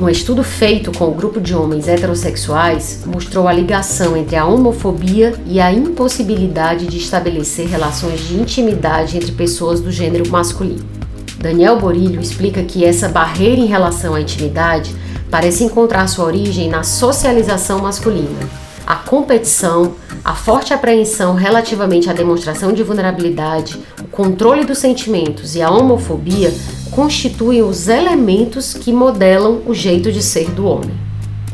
Um 0.00 0.08
estudo 0.08 0.42
feito 0.42 0.90
com 0.92 1.04
o 1.04 1.10
um 1.10 1.14
grupo 1.14 1.38
de 1.38 1.54
homens 1.54 1.86
heterossexuais 1.86 3.02
mostrou 3.04 3.46
a 3.46 3.52
ligação 3.52 4.16
entre 4.16 4.34
a 4.34 4.46
homofobia 4.46 5.34
e 5.44 5.60
a 5.60 5.70
impossibilidade 5.70 6.86
de 6.86 6.96
estabelecer 6.96 7.68
relações 7.68 8.20
de 8.20 8.34
intimidade 8.34 9.18
entre 9.18 9.30
pessoas 9.32 9.78
do 9.80 9.92
gênero 9.92 10.30
masculino. 10.30 10.86
Daniel 11.36 11.78
Borilho 11.78 12.20
explica 12.20 12.62
que 12.62 12.82
essa 12.82 13.08
barreira 13.08 13.60
em 13.60 13.66
relação 13.66 14.14
à 14.14 14.20
intimidade 14.22 14.94
parece 15.30 15.64
encontrar 15.64 16.06
sua 16.06 16.24
origem 16.24 16.70
na 16.70 16.82
socialização 16.82 17.80
masculina. 17.80 18.48
A 18.86 18.96
competição, 18.96 19.94
a 20.22 20.34
forte 20.34 20.74
apreensão 20.74 21.34
relativamente 21.34 22.10
à 22.10 22.12
demonstração 22.12 22.72
de 22.72 22.82
vulnerabilidade, 22.82 23.78
o 24.00 24.04
controle 24.08 24.64
dos 24.64 24.78
sentimentos 24.78 25.54
e 25.54 25.62
a 25.62 25.70
homofobia 25.70 26.52
constituem 26.90 27.62
os 27.62 27.88
elementos 27.88 28.74
que 28.74 28.92
modelam 28.92 29.62
o 29.66 29.72
jeito 29.72 30.12
de 30.12 30.22
ser 30.22 30.50
do 30.50 30.66
homem. 30.66 30.94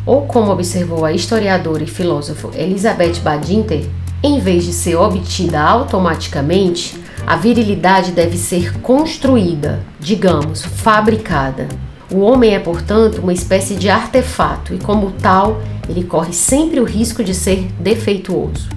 Ou 0.04 0.22
como 0.22 0.50
observou 0.50 1.04
a 1.04 1.12
historiadora 1.12 1.84
e 1.84 1.86
filósofo 1.86 2.50
Elizabeth 2.54 3.20
Badinter, 3.22 3.86
em 4.22 4.40
vez 4.40 4.64
de 4.64 4.72
ser 4.72 4.96
obtida 4.96 5.60
automaticamente, 5.60 6.96
a 7.24 7.36
virilidade 7.36 8.12
deve 8.12 8.36
ser 8.36 8.80
construída, 8.80 9.80
digamos, 10.00 10.64
fabricada. 10.64 11.68
O 12.10 12.20
homem 12.20 12.54
é, 12.54 12.60
portanto, 12.60 13.18
uma 13.18 13.32
espécie 13.32 13.74
de 13.74 13.88
artefato 13.88 14.72
e, 14.72 14.78
como 14.78 15.10
tal, 15.10 15.60
ele 15.88 16.04
corre 16.04 16.32
sempre 16.32 16.78
o 16.78 16.84
risco 16.84 17.24
de 17.24 17.34
ser 17.34 17.68
defeituoso. 17.80 18.68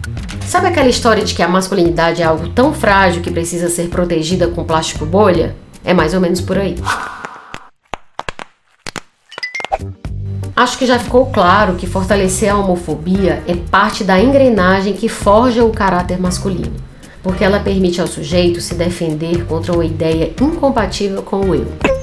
Sabe 0.48 0.68
aquela 0.68 0.90
história 0.90 1.24
de 1.24 1.36
que 1.36 1.44
a 1.44 1.48
masculinidade 1.48 2.24
é 2.24 2.26
algo 2.26 2.50
tão 2.50 2.74
frágil 2.74 3.22
que 3.22 3.30
precisa 3.30 3.70
ser 3.70 3.90
protegida 3.90 4.48
com 4.48 4.64
plástico 4.64 5.06
bolha? 5.06 5.56
É 5.86 5.94
mais 5.94 6.16
ou 6.16 6.20
menos 6.20 6.42
por 6.42 6.58
aí. 6.58 6.76
Acho 10.56 10.78
que 10.78 10.88
já 10.88 10.98
ficou 10.98 11.28
claro 11.28 11.76
que 11.76 11.86
fortalecer 11.86 12.52
a 12.52 12.58
homofobia 12.58 13.44
é 13.48 13.56
parte 13.56 14.04
da 14.04 14.20
engrenagem 14.20 14.94
que 14.94 15.08
forja 15.08 15.64
o 15.64 15.72
caráter 15.72 16.20
masculino, 16.20 16.74
porque 17.22 17.44
ela 17.44 17.60
permite 17.60 18.02
ao 18.02 18.08
sujeito 18.08 18.60
se 18.60 18.74
defender 18.74 19.46
contra 19.46 19.72
uma 19.72 19.86
ideia 19.86 20.34
incompatível 20.42 21.22
com 21.22 21.42
o 21.42 21.56
eu. 21.56 21.99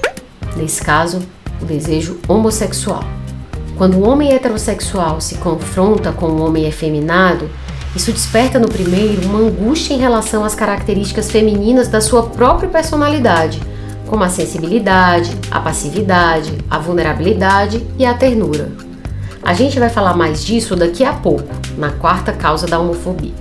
Nesse 0.56 0.82
caso, 0.82 1.22
o 1.60 1.64
desejo 1.64 2.18
homossexual. 2.26 3.04
Quando 3.76 3.98
um 3.98 4.08
homem 4.08 4.32
heterossexual 4.32 5.20
se 5.20 5.34
confronta 5.36 6.10
com 6.10 6.28
um 6.28 6.42
homem 6.42 6.66
efeminado, 6.66 7.48
isso 7.94 8.12
desperta 8.12 8.58
no 8.58 8.68
primeiro 8.68 9.26
uma 9.26 9.38
angústia 9.38 9.94
em 9.94 9.98
relação 9.98 10.44
às 10.44 10.54
características 10.54 11.30
femininas 11.30 11.88
da 11.88 12.00
sua 12.00 12.25
própria 12.25 12.68
personalidade, 12.68 13.60
como 14.06 14.25
a 14.25 14.28
sensibilidade, 14.28 15.36
a 15.50 15.60
passividade, 15.60 16.56
a 16.70 16.78
vulnerabilidade 16.78 17.86
e 17.98 18.06
a 18.06 18.14
ternura. 18.14 18.70
A 19.42 19.52
gente 19.52 19.78
vai 19.78 19.88
falar 19.88 20.16
mais 20.16 20.44
disso 20.44 20.75
daqui 20.75 21.04
a 21.04 21.12
pouco, 21.12 21.48
na 21.76 21.90
quarta 21.90 22.32
causa 22.32 22.66
da 22.66 22.78
homofobia. 22.78 23.34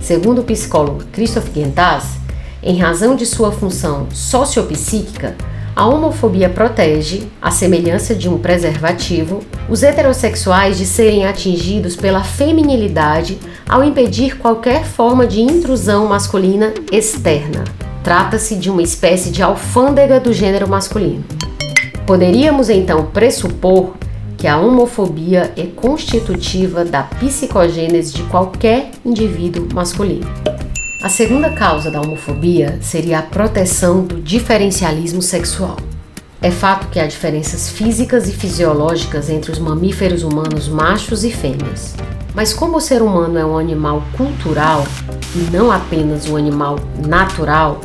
Segundo 0.00 0.40
o 0.40 0.44
psicólogo 0.44 1.04
Christoph 1.12 1.52
Gentaz, 1.54 2.18
em 2.62 2.78
razão 2.78 3.14
de 3.14 3.26
sua 3.26 3.52
função 3.52 4.08
sociopsíquica, 4.10 5.36
a 5.76 5.86
homofobia 5.86 6.48
protege, 6.48 7.28
à 7.40 7.50
semelhança 7.50 8.14
de 8.14 8.30
um 8.30 8.38
preservativo, 8.38 9.42
os 9.68 9.82
heterossexuais 9.82 10.78
de 10.78 10.86
serem 10.86 11.26
atingidos 11.26 11.94
pela 11.94 12.24
feminilidade 12.24 13.38
ao 13.68 13.84
impedir 13.84 14.38
qualquer 14.38 14.86
forma 14.86 15.26
de 15.26 15.42
intrusão 15.42 16.06
masculina 16.06 16.72
externa. 16.90 17.62
Trata-se 18.02 18.54
de 18.56 18.70
uma 18.70 18.80
espécie 18.80 19.30
de 19.30 19.42
alfândega 19.42 20.18
do 20.18 20.32
gênero 20.32 20.66
masculino. 20.66 21.22
Poderíamos 22.06 22.70
então 22.70 23.06
pressupor 23.06 23.92
que 24.38 24.46
a 24.46 24.56
homofobia 24.58 25.52
é 25.58 25.64
constitutiva 25.64 26.86
da 26.86 27.02
psicogênese 27.02 28.14
de 28.14 28.22
qualquer 28.24 28.92
indivíduo 29.04 29.68
masculino. 29.74 30.26
A 31.06 31.08
segunda 31.08 31.50
causa 31.50 31.88
da 31.88 32.00
homofobia 32.00 32.80
seria 32.82 33.20
a 33.20 33.22
proteção 33.22 34.02
do 34.02 34.20
diferencialismo 34.20 35.22
sexual. 35.22 35.76
É 36.42 36.50
fato 36.50 36.88
que 36.88 36.98
há 36.98 37.06
diferenças 37.06 37.70
físicas 37.70 38.28
e 38.28 38.32
fisiológicas 38.32 39.30
entre 39.30 39.52
os 39.52 39.60
mamíferos 39.60 40.24
humanos 40.24 40.66
machos 40.68 41.22
e 41.22 41.30
fêmeas. 41.30 41.94
Mas 42.34 42.52
como 42.52 42.78
o 42.78 42.80
ser 42.80 43.02
humano 43.02 43.38
é 43.38 43.46
um 43.46 43.56
animal 43.56 44.02
cultural 44.16 44.84
e 45.36 45.48
não 45.56 45.70
apenas 45.70 46.28
um 46.28 46.36
animal 46.36 46.76
natural, 47.06 47.80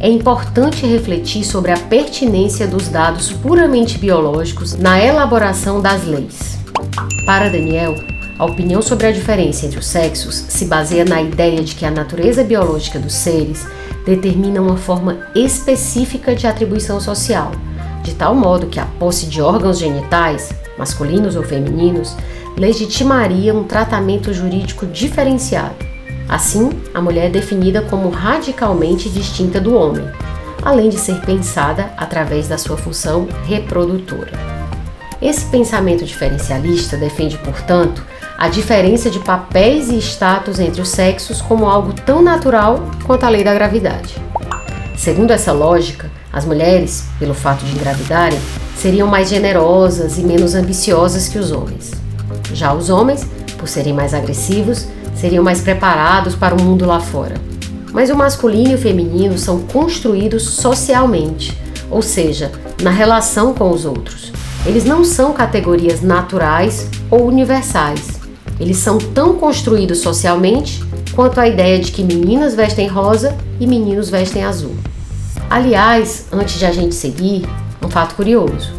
é 0.00 0.08
importante 0.08 0.84
refletir 0.84 1.44
sobre 1.44 1.70
a 1.70 1.78
pertinência 1.78 2.66
dos 2.66 2.88
dados 2.88 3.30
puramente 3.30 3.98
biológicos 3.98 4.74
na 4.74 5.00
elaboração 5.00 5.80
das 5.80 6.04
leis. 6.04 6.58
Para 7.24 7.48
Daniel, 7.48 7.94
a 8.42 8.44
opinião 8.44 8.82
sobre 8.82 9.06
a 9.06 9.12
diferença 9.12 9.64
entre 9.64 9.78
os 9.78 9.86
sexos 9.86 10.34
se 10.48 10.64
baseia 10.64 11.04
na 11.04 11.22
ideia 11.22 11.62
de 11.62 11.76
que 11.76 11.86
a 11.86 11.90
natureza 11.92 12.42
biológica 12.42 12.98
dos 12.98 13.12
seres 13.12 13.64
determina 14.04 14.60
uma 14.60 14.76
forma 14.76 15.28
específica 15.32 16.34
de 16.34 16.48
atribuição 16.48 17.00
social, 17.00 17.52
de 18.02 18.12
tal 18.16 18.34
modo 18.34 18.66
que 18.66 18.80
a 18.80 18.84
posse 18.98 19.26
de 19.26 19.40
órgãos 19.40 19.78
genitais, 19.78 20.52
masculinos 20.76 21.36
ou 21.36 21.44
femininos, 21.44 22.16
legitimaria 22.56 23.54
um 23.54 23.62
tratamento 23.62 24.34
jurídico 24.34 24.86
diferenciado. 24.86 25.76
Assim, 26.28 26.68
a 26.92 27.00
mulher 27.00 27.26
é 27.26 27.30
definida 27.30 27.80
como 27.82 28.10
radicalmente 28.10 29.08
distinta 29.08 29.60
do 29.60 29.72
homem, 29.72 30.04
além 30.64 30.88
de 30.88 30.98
ser 30.98 31.20
pensada 31.20 31.92
através 31.96 32.48
da 32.48 32.58
sua 32.58 32.76
função 32.76 33.28
reprodutora. 33.44 34.32
Esse 35.22 35.44
pensamento 35.44 36.04
diferencialista 36.04 36.96
defende, 36.96 37.38
portanto, 37.38 38.10
a 38.42 38.48
diferença 38.48 39.08
de 39.08 39.20
papéis 39.20 39.88
e 39.88 39.98
status 39.98 40.58
entre 40.58 40.80
os 40.80 40.88
sexos 40.88 41.40
como 41.40 41.64
algo 41.64 41.92
tão 41.92 42.20
natural 42.20 42.90
quanto 43.06 43.22
a 43.22 43.28
lei 43.28 43.44
da 43.44 43.54
gravidade. 43.54 44.16
Segundo 44.96 45.30
essa 45.30 45.52
lógica, 45.52 46.10
as 46.32 46.44
mulheres, 46.44 47.04
pelo 47.20 47.34
fato 47.34 47.64
de 47.64 47.70
engravidarem, 47.70 48.40
seriam 48.76 49.06
mais 49.06 49.28
generosas 49.28 50.18
e 50.18 50.24
menos 50.24 50.56
ambiciosas 50.56 51.28
que 51.28 51.38
os 51.38 51.52
homens. 51.52 51.92
Já 52.52 52.74
os 52.74 52.90
homens, 52.90 53.24
por 53.56 53.68
serem 53.68 53.92
mais 53.92 54.12
agressivos, 54.12 54.88
seriam 55.14 55.44
mais 55.44 55.60
preparados 55.60 56.34
para 56.34 56.52
o 56.52 56.60
mundo 56.60 56.84
lá 56.84 56.98
fora. 56.98 57.36
Mas 57.92 58.10
o 58.10 58.16
masculino 58.16 58.72
e 58.72 58.74
o 58.74 58.78
feminino 58.78 59.38
são 59.38 59.60
construídos 59.60 60.42
socialmente, 60.42 61.56
ou 61.88 62.02
seja, 62.02 62.50
na 62.82 62.90
relação 62.90 63.54
com 63.54 63.70
os 63.70 63.84
outros. 63.84 64.32
Eles 64.66 64.84
não 64.84 65.04
são 65.04 65.32
categorias 65.32 66.00
naturais 66.00 66.88
ou 67.08 67.24
universais. 67.24 68.21
Eles 68.62 68.76
são 68.76 68.96
tão 68.96 69.34
construídos 69.34 69.98
socialmente 69.98 70.84
quanto 71.16 71.40
a 71.40 71.48
ideia 71.48 71.80
de 71.80 71.90
que 71.90 72.04
meninas 72.04 72.54
vestem 72.54 72.86
rosa 72.86 73.36
e 73.58 73.66
meninos 73.66 74.08
vestem 74.08 74.44
azul. 74.44 74.76
Aliás, 75.50 76.26
antes 76.30 76.60
de 76.60 76.64
a 76.64 76.70
gente 76.70 76.94
seguir, 76.94 77.44
um 77.84 77.90
fato 77.90 78.14
curioso. 78.14 78.72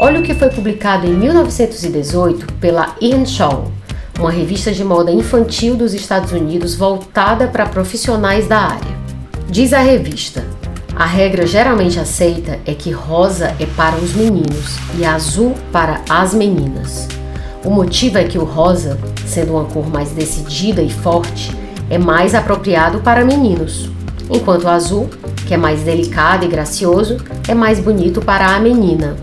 Olha 0.00 0.18
o 0.18 0.22
que 0.24 0.34
foi 0.34 0.48
publicado 0.48 1.06
em 1.06 1.14
1918 1.14 2.54
pela 2.54 2.96
Ian 3.00 3.24
Shaw, 3.24 3.70
uma 4.18 4.32
revista 4.32 4.72
de 4.72 4.82
moda 4.82 5.12
infantil 5.12 5.76
dos 5.76 5.94
Estados 5.94 6.32
Unidos 6.32 6.74
voltada 6.74 7.46
para 7.46 7.66
profissionais 7.66 8.48
da 8.48 8.58
área. 8.58 8.98
Diz 9.48 9.72
a 9.72 9.78
revista: 9.78 10.44
a 10.96 11.06
regra 11.06 11.46
geralmente 11.46 12.00
aceita 12.00 12.58
é 12.66 12.74
que 12.74 12.90
rosa 12.90 13.54
é 13.60 13.66
para 13.76 13.94
os 13.94 14.12
meninos 14.12 14.76
e 14.98 15.04
azul 15.04 15.54
para 15.70 16.00
as 16.10 16.34
meninas. 16.34 17.06
O 17.64 17.70
motivo 17.70 18.18
é 18.18 18.24
que 18.24 18.38
o 18.38 18.44
rosa, 18.44 18.98
sendo 19.26 19.54
uma 19.54 19.64
cor 19.64 19.88
mais 19.88 20.10
decidida 20.10 20.82
e 20.82 20.90
forte, 20.90 21.56
é 21.88 21.96
mais 21.96 22.34
apropriado 22.34 23.00
para 23.00 23.24
meninos, 23.24 23.88
enquanto 24.30 24.64
o 24.64 24.68
azul, 24.68 25.08
que 25.46 25.54
é 25.54 25.56
mais 25.56 25.80
delicado 25.80 26.44
e 26.44 26.48
gracioso, 26.48 27.16
é 27.48 27.54
mais 27.54 27.80
bonito 27.80 28.20
para 28.20 28.54
a 28.54 28.60
menina. 28.60 29.16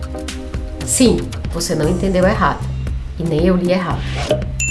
Sim, 0.84 1.18
você 1.54 1.76
não 1.76 1.88
entendeu 1.88 2.26
errado, 2.26 2.68
e 3.20 3.24
nem 3.24 3.46
eu 3.46 3.56
li 3.56 3.72
errado. 3.72 4.02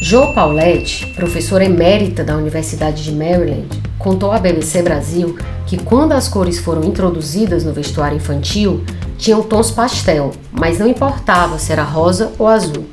Jo 0.02 0.34
Paulette, 0.34 1.06
professora 1.14 1.64
emérita 1.64 2.24
da 2.24 2.36
Universidade 2.36 3.04
de 3.04 3.12
Maryland, 3.12 3.68
contou 3.98 4.32
à 4.32 4.40
BBC 4.40 4.82
Brasil 4.82 5.38
que 5.66 5.76
quando 5.76 6.10
as 6.10 6.26
cores 6.26 6.58
foram 6.58 6.82
introduzidas 6.82 7.64
no 7.64 7.72
vestuário 7.72 8.16
infantil, 8.16 8.82
tinham 9.16 9.42
tons 9.42 9.70
pastel, 9.70 10.32
mas 10.50 10.80
não 10.80 10.88
importava 10.88 11.56
se 11.56 11.70
era 11.70 11.84
rosa 11.84 12.32
ou 12.36 12.48
azul. 12.48 12.84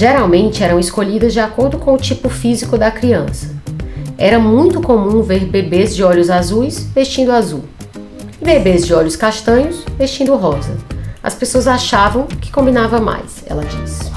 Geralmente 0.00 0.64
eram 0.64 0.80
escolhidas 0.80 1.30
de 1.30 1.40
acordo 1.40 1.76
com 1.76 1.92
o 1.92 1.98
tipo 1.98 2.30
físico 2.30 2.78
da 2.78 2.90
criança. 2.90 3.54
Era 4.16 4.38
muito 4.38 4.80
comum 4.80 5.20
ver 5.20 5.44
bebês 5.44 5.94
de 5.94 6.02
olhos 6.02 6.30
azuis 6.30 6.88
vestindo 6.94 7.30
azul 7.30 7.64
e 8.40 8.42
bebês 8.42 8.86
de 8.86 8.94
olhos 8.94 9.14
castanhos 9.14 9.84
vestindo 9.98 10.34
rosa. 10.36 10.74
As 11.22 11.34
pessoas 11.34 11.68
achavam 11.68 12.26
que 12.26 12.50
combinava 12.50 12.98
mais, 12.98 13.44
ela 13.44 13.62
disse. 13.62 14.10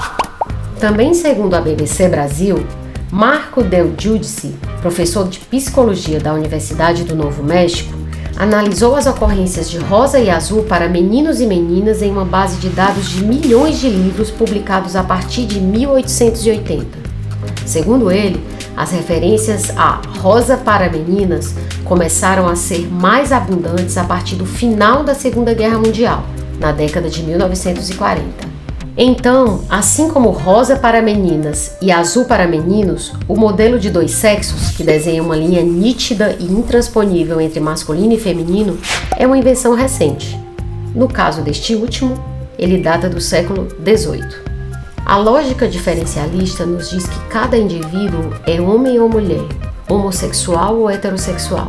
Também 0.80 1.12
segundo 1.12 1.52
a 1.52 1.60
BBC 1.60 2.08
Brasil, 2.08 2.66
Marco 3.12 3.62
Del 3.62 3.92
Giudice, 3.98 4.54
professor 4.80 5.28
de 5.28 5.38
psicologia 5.38 6.18
da 6.18 6.32
Universidade 6.32 7.04
do 7.04 7.14
Novo 7.14 7.42
México, 7.42 7.92
analisou 8.36 8.96
as 8.96 9.06
ocorrências 9.06 9.70
de 9.70 9.78
rosa 9.78 10.18
e 10.18 10.28
azul 10.30 10.64
para 10.64 10.88
meninos 10.88 11.40
e 11.40 11.46
meninas 11.46 12.02
em 12.02 12.10
uma 12.10 12.24
base 12.24 12.56
de 12.56 12.68
dados 12.68 13.08
de 13.08 13.24
milhões 13.24 13.78
de 13.78 13.88
livros 13.88 14.30
publicados 14.30 14.96
a 14.96 15.02
partir 15.02 15.46
de 15.46 15.60
1880. 15.60 16.86
Segundo 17.64 18.10
ele, 18.10 18.42
as 18.76 18.90
referências 18.90 19.70
a 19.76 20.00
rosa 20.20 20.56
para 20.56 20.90
meninas 20.90 21.54
começaram 21.84 22.48
a 22.48 22.56
ser 22.56 22.88
mais 22.90 23.30
abundantes 23.30 23.96
a 23.96 24.04
partir 24.04 24.34
do 24.34 24.46
final 24.46 25.04
da 25.04 25.14
Segunda 25.14 25.54
Guerra 25.54 25.78
Mundial, 25.78 26.24
na 26.58 26.72
década 26.72 27.08
de 27.08 27.22
1940. 27.22 28.53
Então, 28.96 29.64
assim 29.68 30.08
como 30.08 30.30
rosa 30.30 30.76
para 30.76 31.02
meninas 31.02 31.76
e 31.82 31.90
azul 31.90 32.26
para 32.26 32.46
meninos, 32.46 33.12
o 33.26 33.36
modelo 33.36 33.76
de 33.76 33.90
dois 33.90 34.12
sexos, 34.12 34.70
que 34.70 34.84
desenha 34.84 35.20
uma 35.20 35.36
linha 35.36 35.62
nítida 35.62 36.36
e 36.38 36.44
intransponível 36.44 37.40
entre 37.40 37.58
masculino 37.58 38.12
e 38.12 38.20
feminino, 38.20 38.78
é 39.16 39.26
uma 39.26 39.36
invenção 39.36 39.74
recente. 39.74 40.38
No 40.94 41.08
caso 41.08 41.42
deste 41.42 41.74
último, 41.74 42.14
ele 42.56 42.78
data 42.78 43.08
do 43.08 43.20
século 43.20 43.66
XVIII. 43.84 44.54
A 45.04 45.16
lógica 45.16 45.66
diferencialista 45.66 46.64
nos 46.64 46.88
diz 46.88 47.04
que 47.04 47.28
cada 47.28 47.56
indivíduo 47.56 48.32
é 48.46 48.60
homem 48.60 49.00
ou 49.00 49.08
mulher, 49.08 49.44
homossexual 49.88 50.78
ou 50.78 50.88
heterossexual, 50.88 51.68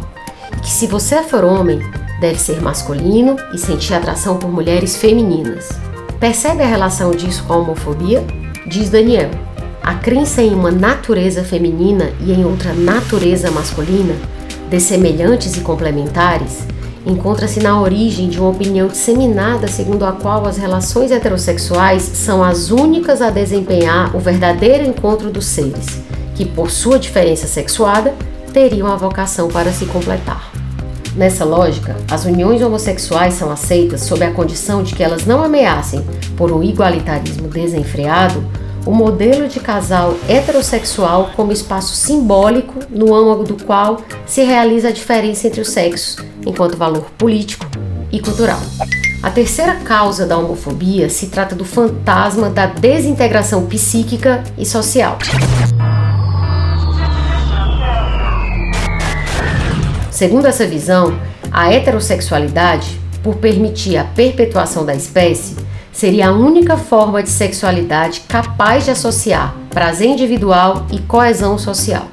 e 0.55 0.61
que 0.61 0.69
se 0.69 0.85
você 0.85 1.23
for 1.23 1.43
homem, 1.43 1.79
deve 2.21 2.39
ser 2.39 2.61
masculino 2.61 3.35
e 3.51 3.57
sentir 3.57 3.95
atração 3.95 4.38
por 4.38 4.51
mulheres 4.51 4.95
femininas. 4.95 5.84
Percebe 6.25 6.63
a 6.63 6.65
relação 6.65 7.11
disso 7.11 7.43
com 7.43 7.53
a 7.53 7.57
homofobia? 7.57 8.25
Diz 8.65 8.89
Daniel. 8.89 9.29
A 9.83 9.93
crença 9.93 10.41
em 10.41 10.55
uma 10.55 10.71
natureza 10.71 11.43
feminina 11.43 12.09
e 12.19 12.31
em 12.31 12.43
outra 12.43 12.73
natureza 12.73 13.51
masculina, 13.51 14.15
dessemelhantes 14.67 15.55
e 15.55 15.59
complementares, 15.59 16.65
encontra-se 17.05 17.59
na 17.59 17.79
origem 17.79 18.27
de 18.27 18.39
uma 18.39 18.49
opinião 18.49 18.88
disseminada 18.88 19.67
segundo 19.67 20.03
a 20.03 20.13
qual 20.13 20.47
as 20.47 20.57
relações 20.57 21.11
heterossexuais 21.11 22.01
são 22.01 22.43
as 22.43 22.71
únicas 22.71 23.21
a 23.21 23.29
desempenhar 23.29 24.15
o 24.15 24.19
verdadeiro 24.19 24.83
encontro 24.83 25.29
dos 25.29 25.45
seres, 25.45 26.01
que 26.33 26.43
por 26.43 26.71
sua 26.71 26.97
diferença 26.97 27.45
sexuada 27.45 28.15
teriam 28.51 28.88
a 28.88 28.95
vocação 28.95 29.47
para 29.47 29.71
se 29.71 29.85
completar. 29.85 30.54
Nessa 31.15 31.45
lógica, 31.45 31.95
as 32.12 32.25
uniões 32.25 32.62
homossexuais 32.62 33.36
são 33.36 33.49
aceitas 33.49 34.01
sob 34.01 34.23
a 34.25 34.32
condição 34.32 34.84
de 34.84 34.93
que 34.93 35.01
elas 35.01 35.25
não 35.25 35.41
ameacem, 35.41 36.06
por 36.36 36.51
um 36.51 36.62
igualitarismo 36.62 37.47
desenfreado, 37.47 38.43
o 38.86 38.91
modelo 38.91 39.47
de 39.47 39.60
casal 39.62 40.15
heterossexual 40.28 41.32
como 41.36 41.54
espaço 41.54 41.95
simbólico 41.95 42.80
no 42.89 43.15
âmago 43.15 43.43
do 43.43 43.63
qual 43.63 44.01
se 44.25 44.43
realiza 44.43 44.89
a 44.89 44.91
diferença 44.91 45.47
entre 45.47 45.62
os 45.62 45.69
sexos, 45.69 46.17
enquanto 46.45 46.78
valor 46.78 47.06
político 47.17 47.65
e 48.12 48.19
cultural. 48.19 48.60
A 49.23 49.32
terceira 49.32 49.75
causa 49.78 50.25
da 50.28 50.38
homofobia 50.38 51.10
se 51.10 51.28
trata 51.28 51.56
do 51.56 51.65
fantasma 51.65 52.49
da 52.49 52.67
desintegração 52.67 53.65
psíquica 53.65 54.43
e 54.58 54.65
social. 54.65 55.17
Segundo 60.15 60.45
essa 60.45 60.65
visão, 60.65 61.19
a 61.51 61.73
heterossexualidade, 61.73 63.01
por 63.21 63.36
permitir 63.36 63.97
a 63.97 64.06
perpetuação 64.06 64.86
da 64.86 64.95
espécie, 64.95 65.58
seria 65.91 66.30
a 66.30 66.32
única 66.32 66.78
forma 66.78 67.21
de 67.21 67.28
sexualidade 67.28 68.21
capaz 68.21 68.86
de 68.86 68.91
associar 68.91 69.54
prazer 69.71 70.08
individual 70.08 70.86
e 70.89 70.99
coesão 70.99 71.58
social. 71.58 72.08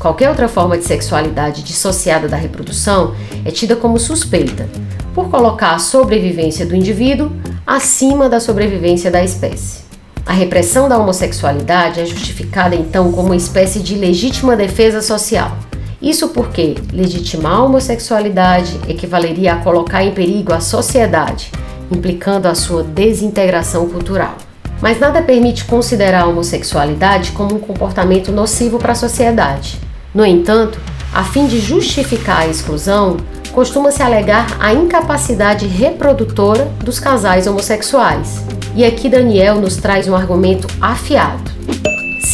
Qualquer 0.00 0.30
outra 0.30 0.48
forma 0.48 0.76
de 0.76 0.82
sexualidade 0.82 1.62
dissociada 1.62 2.26
da 2.26 2.36
reprodução 2.36 3.14
é 3.44 3.52
tida 3.52 3.76
como 3.76 4.00
suspeita, 4.00 4.68
por 5.14 5.30
colocar 5.30 5.76
a 5.76 5.78
sobrevivência 5.78 6.66
do 6.66 6.74
indivíduo 6.74 7.30
acima 7.64 8.28
da 8.28 8.40
sobrevivência 8.40 9.12
da 9.12 9.22
espécie. 9.22 9.84
A 10.26 10.32
repressão 10.32 10.88
da 10.88 10.98
homossexualidade 10.98 12.00
é 12.00 12.04
justificada 12.04 12.74
então 12.74 13.12
como 13.12 13.28
uma 13.28 13.36
espécie 13.36 13.78
de 13.78 13.94
legítima 13.94 14.56
defesa 14.56 15.00
social 15.00 15.56
isso 16.04 16.28
porque 16.28 16.74
legitimar 16.92 17.54
a 17.54 17.64
homossexualidade 17.64 18.78
equivaleria 18.86 19.54
a 19.54 19.56
colocar 19.56 20.04
em 20.04 20.12
perigo 20.12 20.52
a 20.52 20.60
sociedade, 20.60 21.50
implicando 21.90 22.46
a 22.46 22.54
sua 22.54 22.82
desintegração 22.82 23.88
cultural. 23.88 24.36
Mas 24.82 25.00
nada 25.00 25.22
permite 25.22 25.64
considerar 25.64 26.24
a 26.24 26.26
homossexualidade 26.26 27.32
como 27.32 27.54
um 27.54 27.58
comportamento 27.58 28.30
nocivo 28.30 28.78
para 28.78 28.92
a 28.92 28.96
sociedade. 28.96 29.80
No 30.14 30.26
entanto, 30.26 30.78
a 31.12 31.24
fim 31.24 31.46
de 31.46 31.58
justificar 31.58 32.40
a 32.40 32.48
exclusão, 32.48 33.16
costuma-se 33.52 34.02
alegar 34.02 34.58
a 34.60 34.74
incapacidade 34.74 35.66
reprodutora 35.66 36.66
dos 36.84 36.98
casais 36.98 37.46
homossexuais. 37.46 38.44
E 38.76 38.84
aqui 38.84 39.08
Daniel 39.08 39.60
nos 39.60 39.76
traz 39.76 40.06
um 40.06 40.14
argumento 40.14 40.66
afiado. 40.80 41.53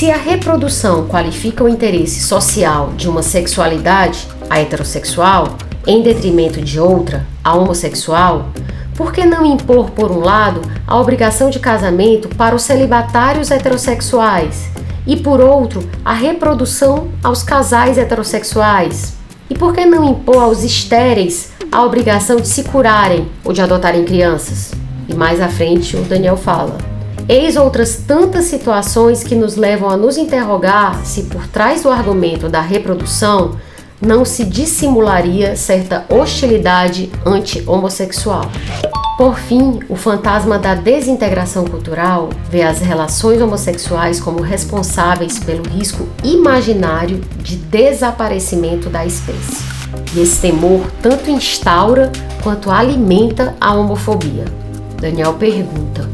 Se 0.01 0.11
a 0.11 0.17
reprodução 0.17 1.07
qualifica 1.07 1.63
o 1.63 1.69
interesse 1.69 2.21
social 2.21 2.95
de 2.97 3.07
uma 3.07 3.23
sexualidade, 3.23 4.27
a 4.49 4.59
heterossexual, 4.59 5.59
em 5.87 6.03
detrimento 6.03 6.59
de 6.63 6.81
outra, 6.81 7.27
a 7.45 7.55
homossexual, 7.55 8.49
Por 8.97 9.13
que 9.13 9.27
não 9.27 9.45
impor, 9.45 9.91
por 9.91 10.11
um 10.11 10.21
lado, 10.21 10.63
a 10.87 10.99
obrigação 10.99 11.51
de 11.51 11.59
casamento 11.59 12.31
para 12.31 12.57
os 12.57 12.63
celibatários 12.63 13.51
heterossexuais 13.51 14.71
e, 15.07 15.17
por 15.19 15.39
outro, 15.39 15.87
a 16.03 16.15
reprodução 16.15 17.09
aos 17.23 17.43
casais 17.43 17.99
heterossexuais? 17.99 19.19
E 19.51 19.55
por 19.55 19.75
que 19.75 19.85
não 19.85 20.03
impor 20.03 20.45
aos 20.45 20.65
estéreis 20.65 21.53
a 21.71 21.85
obrigação 21.85 22.37
de 22.37 22.49
se 22.49 22.65
curarem 22.65 23.29
ou 23.45 23.53
de 23.53 23.61
adotarem 23.61 24.07
crianças? 24.07 24.73
E 25.07 25.15
mais 25.15 25.43
à 25.43 25.49
frente 25.49 25.95
o 25.95 26.01
Daniel 26.05 26.39
fala. 26.39 26.90
Eis 27.31 27.55
outras 27.55 27.95
tantas 27.95 28.47
situações 28.47 29.23
que 29.23 29.37
nos 29.37 29.55
levam 29.55 29.89
a 29.89 29.97
nos 29.97 30.17
interrogar 30.17 31.07
se 31.07 31.23
por 31.27 31.47
trás 31.47 31.81
do 31.81 31.89
argumento 31.89 32.49
da 32.49 32.61
reprodução 32.61 33.53
não 34.01 34.25
se 34.25 34.45
dissimularia 34.45 35.55
certa 35.55 36.05
hostilidade 36.09 37.09
anti-homossexual. 37.25 38.51
Por 39.17 39.39
fim, 39.39 39.79
o 39.89 39.95
fantasma 39.95 40.59
da 40.59 40.75
desintegração 40.75 41.65
cultural 41.65 42.31
vê 42.51 42.63
as 42.63 42.81
relações 42.81 43.41
homossexuais 43.41 44.19
como 44.19 44.43
responsáveis 44.43 45.39
pelo 45.39 45.63
risco 45.69 46.09
imaginário 46.25 47.21
de 47.37 47.55
desaparecimento 47.55 48.91
da 48.91 49.07
espécie. 49.07 49.63
E 50.17 50.21
esse 50.21 50.41
temor 50.41 50.85
tanto 51.01 51.31
instaura 51.31 52.11
quanto 52.43 52.73
alimenta 52.73 53.55
a 53.61 53.73
homofobia. 53.73 54.47
Daniel 55.01 55.35
pergunta: 55.35 56.11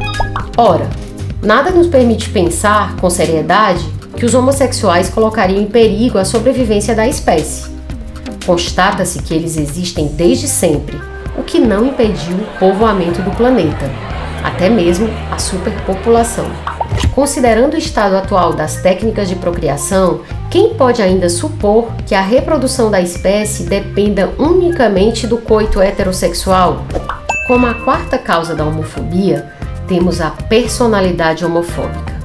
Ora, 0.59 1.06
nada 1.47 1.71
nos 1.71 1.87
permite 1.87 2.29
pensar 2.31 2.97
com 2.97 3.09
seriedade 3.09 3.85
que 4.17 4.27
os 4.27 4.35
homossexuais 4.35 5.09
colocariam 5.09 5.63
em 5.63 5.67
perigo 5.67 6.19
a 6.19 6.25
sobrevivência 6.25 6.93
da 6.93 7.07
espécie. 7.07 7.71
Constata-se 8.45 9.23
que 9.23 9.33
eles 9.33 9.57
existem 9.57 10.09
desde 10.09 10.49
sempre, 10.49 11.01
o 11.39 11.45
que 11.45 11.61
não 11.61 11.87
impediu 11.87 12.37
o 12.37 12.59
povoamento 12.59 13.23
do 13.23 13.31
planeta, 13.31 13.89
até 14.43 14.69
mesmo 14.69 15.09
a 15.31 15.39
superpopulação. 15.39 16.47
Considerando 17.15 17.75
o 17.75 17.79
estado 17.79 18.17
atual 18.17 18.53
das 18.53 18.83
técnicas 18.83 19.29
de 19.29 19.37
procriação, 19.37 20.23
quem 20.51 20.75
pode 20.75 21.01
ainda 21.01 21.29
supor 21.29 21.89
que 22.07 22.15
a 22.15 22.21
reprodução 22.21 22.91
da 22.91 23.01
espécie 23.01 23.65
dependa 23.65 24.33
unicamente 24.37 25.29
do 25.29 25.39
coito 25.39 25.81
heterossexual? 25.81 26.85
Como 27.47 27.67
a 27.67 27.75
quarta 27.75 28.19
causa 28.19 28.55
da 28.55 28.65
homofobia, 28.65 29.53
temos 29.87 30.21
a 30.21 30.31
personalidade 30.31 31.45
homofóbica. 31.45 32.17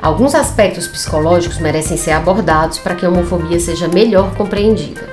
Alguns 0.00 0.34
aspectos 0.34 0.86
psicológicos 0.86 1.58
merecem 1.58 1.96
ser 1.96 2.12
abordados 2.12 2.78
para 2.78 2.94
que 2.94 3.04
a 3.04 3.08
homofobia 3.08 3.58
seja 3.58 3.88
melhor 3.88 4.34
compreendida. 4.36 5.08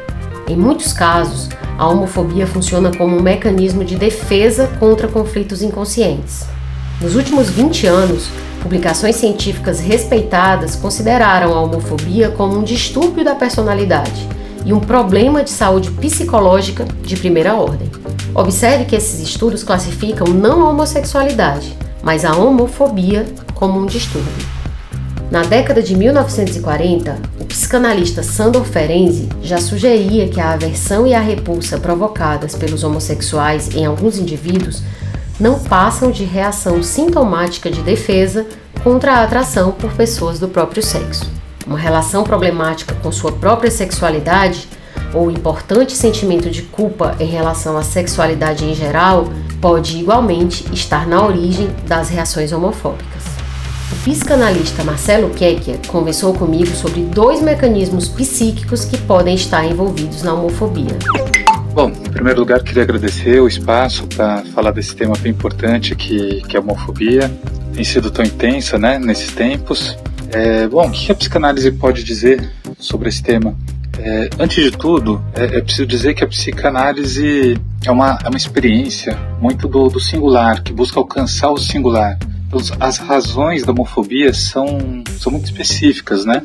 Em 0.47 0.55
muitos 0.55 0.93
casos, 0.93 1.49
a 1.77 1.87
homofobia 1.87 2.45
funciona 2.45 2.95
como 2.95 3.17
um 3.17 3.21
mecanismo 3.21 3.83
de 3.83 3.95
defesa 3.95 4.69
contra 4.79 5.07
conflitos 5.07 5.63
inconscientes. 5.63 6.45
Nos 7.01 7.15
últimos 7.15 7.49
20 7.49 7.87
anos, 7.87 8.29
publicações 8.61 9.15
científicas 9.15 9.79
respeitadas 9.79 10.75
consideraram 10.75 11.53
a 11.53 11.61
homofobia 11.61 12.29
como 12.29 12.57
um 12.57 12.63
distúrbio 12.63 13.25
da 13.25 13.33
personalidade 13.33 14.27
e 14.63 14.71
um 14.71 14.79
problema 14.79 15.43
de 15.43 15.49
saúde 15.49 15.89
psicológica 15.91 16.85
de 17.03 17.17
primeira 17.17 17.55
ordem. 17.55 17.89
Observe 18.35 18.85
que 18.85 18.95
esses 18.95 19.19
estudos 19.19 19.63
classificam 19.63 20.27
não 20.27 20.61
a 20.61 20.69
homossexualidade, 20.69 21.75
mas 22.05 22.23
a 22.23 22.35
homofobia 22.35 23.25
como 23.55 23.79
um 23.79 23.87
distúrbio. 23.87 24.45
Na 25.31 25.41
década 25.41 25.81
de 25.81 25.95
1940, 25.95 27.17
o 27.41 27.45
psicanalista 27.45 28.21
Sandor 28.21 28.63
Ferenczi 28.63 29.27
já 29.41 29.57
sugeria 29.57 30.29
que 30.29 30.39
a 30.39 30.51
aversão 30.51 31.07
e 31.07 31.15
a 31.15 31.19
repulsa 31.19 31.79
provocadas 31.79 32.53
pelos 32.53 32.83
homossexuais 32.83 33.75
em 33.75 33.85
alguns 33.85 34.19
indivíduos 34.19 34.83
não 35.39 35.59
passam 35.59 36.11
de 36.11 36.23
reação 36.23 36.83
sintomática 36.83 37.71
de 37.71 37.81
defesa 37.81 38.45
contra 38.83 39.13
a 39.13 39.23
atração 39.23 39.71
por 39.71 39.91
pessoas 39.93 40.39
do 40.39 40.47
próprio 40.47 40.83
sexo. 40.83 41.29
Uma 41.65 41.79
relação 41.79 42.23
problemática 42.23 42.93
com 43.01 43.11
sua 43.11 43.31
própria 43.31 43.71
sexualidade 43.71 44.69
ou 45.11 45.31
importante 45.31 45.93
sentimento 45.93 46.51
de 46.51 46.61
culpa 46.61 47.15
em 47.19 47.25
relação 47.25 47.75
à 47.75 47.81
sexualidade 47.81 48.63
em 48.63 48.75
geral 48.75 49.27
pode 49.61 49.97
igualmente 49.97 50.65
estar 50.73 51.07
na 51.07 51.25
origem 51.25 51.69
das 51.87 52.09
reações 52.09 52.51
homofóbicas. 52.51 53.23
O 53.91 53.95
psicanalista 54.03 54.83
Marcelo 54.83 55.29
Kekia 55.29 55.79
conversou 55.87 56.33
comigo 56.33 56.75
sobre 56.75 57.01
dois 57.01 57.41
mecanismos 57.41 58.07
psíquicos 58.07 58.83
que 58.83 58.97
podem 58.97 59.35
estar 59.35 59.65
envolvidos 59.65 60.23
na 60.23 60.33
homofobia. 60.33 60.97
Bom, 61.73 61.89
em 61.89 62.09
primeiro 62.09 62.39
lugar, 62.39 62.63
queria 62.63 62.83
agradecer 62.83 63.39
o 63.41 63.47
espaço 63.47 64.07
para 64.07 64.43
falar 64.53 64.71
desse 64.71 64.95
tema 64.95 65.13
bem 65.19 65.31
importante 65.31 65.93
que, 65.95 66.41
que 66.47 66.55
é 66.55 66.59
a 66.59 66.63
homofobia. 66.63 67.31
Tem 67.73 67.83
sido 67.83 68.09
tão 68.09 68.23
intensa 68.23 68.77
né, 68.77 68.97
nesses 68.97 69.31
tempos. 69.33 69.97
É, 70.31 70.67
bom, 70.67 70.87
o 70.87 70.91
que 70.91 71.11
a 71.11 71.15
psicanálise 71.15 71.71
pode 71.71 72.03
dizer 72.03 72.49
sobre 72.79 73.09
esse 73.09 73.21
tema? 73.21 73.55
É, 73.99 74.29
antes 74.39 74.63
de 74.63 74.71
tudo, 74.71 75.23
é, 75.33 75.57
é, 75.57 75.61
preciso 75.61 75.85
dizer 75.85 76.13
que 76.13 76.23
a 76.23 76.27
psicanálise 76.27 77.57
é 77.85 77.91
uma, 77.91 78.19
é 78.23 78.27
uma 78.27 78.37
experiência 78.37 79.17
muito 79.39 79.67
do, 79.67 79.87
do 79.89 79.99
singular, 79.99 80.63
que 80.63 80.73
busca 80.73 80.99
alcançar 80.99 81.51
o 81.51 81.57
singular 81.57 82.17
as 82.79 82.97
razões 82.97 83.63
da 83.63 83.71
homofobia 83.71 84.33
são, 84.33 85.03
são 85.19 85.31
muito 85.31 85.45
específicas, 85.45 86.25
né? 86.25 86.41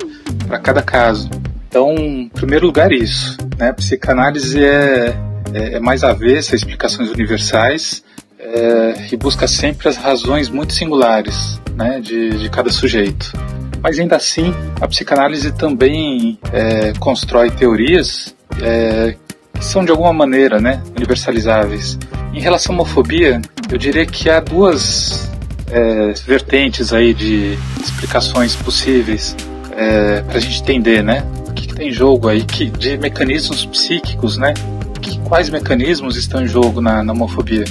Para 0.47 0.59
cada 0.59 0.83
caso. 0.83 1.31
Então, 1.69 1.95
em 1.95 2.29
primeiro 2.29 2.67
lugar, 2.67 2.91
isso. 2.93 3.37
Né? 3.57 3.69
A 3.69 3.75
psicanálise 3.75 4.63
é, 4.63 5.15
é, 5.53 5.75
é 5.75 5.81
mais 5.81 6.03
avessa 6.03 6.55
a 6.55 6.57
explicações 6.57 7.11
universais 7.11 8.03
é, 8.39 8.95
e 9.13 9.17
busca 9.17 9.47
sempre 9.47 9.89
as 9.89 9.97
razões 9.97 10.49
muito 10.49 10.73
singulares 10.73 11.61
né, 11.75 12.01
de, 12.01 12.31
de 12.31 12.51
cada 12.51 12.71
sujeito. 12.71 13.33
Mas 13.83 13.99
ainda 13.99 14.17
assim, 14.17 14.55
a 14.81 14.87
psicanálise 14.87 15.53
também 15.53 16.39
é, 16.53 16.93
constrói 16.99 17.51
teorias 17.51 18.35
é, 18.63 19.15
que 19.55 19.65
são 19.65 19.85
de 19.85 19.91
alguma 19.91 20.13
maneira 20.13 20.61
né, 20.61 20.83
universalizáveis. 20.97 21.99
Em 22.33 22.41
relação 22.41 22.75
à 22.75 22.79
homofobia, 22.79 23.41
eu 23.71 23.79
diria 23.79 24.07
que 24.07 24.29
há 24.29 24.41
duas 24.41 25.31
é, 25.71 26.13
vertentes 26.27 26.93
aí 26.93 27.15
de 27.15 27.59
explicações 27.83 28.55
possíveis 28.57 29.37
é, 29.77 30.23
para 30.23 30.39
a 30.39 30.41
gente 30.41 30.61
entender, 30.61 31.03
né? 31.03 31.25
O 31.49 31.53
que, 31.53 31.67
que, 31.67 31.75
tem 31.75 31.89
em 31.89 31.93
jogo 31.93 32.29
aí 32.29 32.43
que, 32.43 32.67
de 32.67 32.97
mecanismos 32.99 33.65
psíquicos, 33.65 34.37
né? 34.37 34.55
Que, 35.01 35.19
quais 35.21 35.49
mecanismos 35.49 36.17
estão 36.17 36.43
em 36.43 36.47
jogo 36.47 36.81
na, 36.81 37.03
na 37.03 37.13
homofobia? 37.13 37.65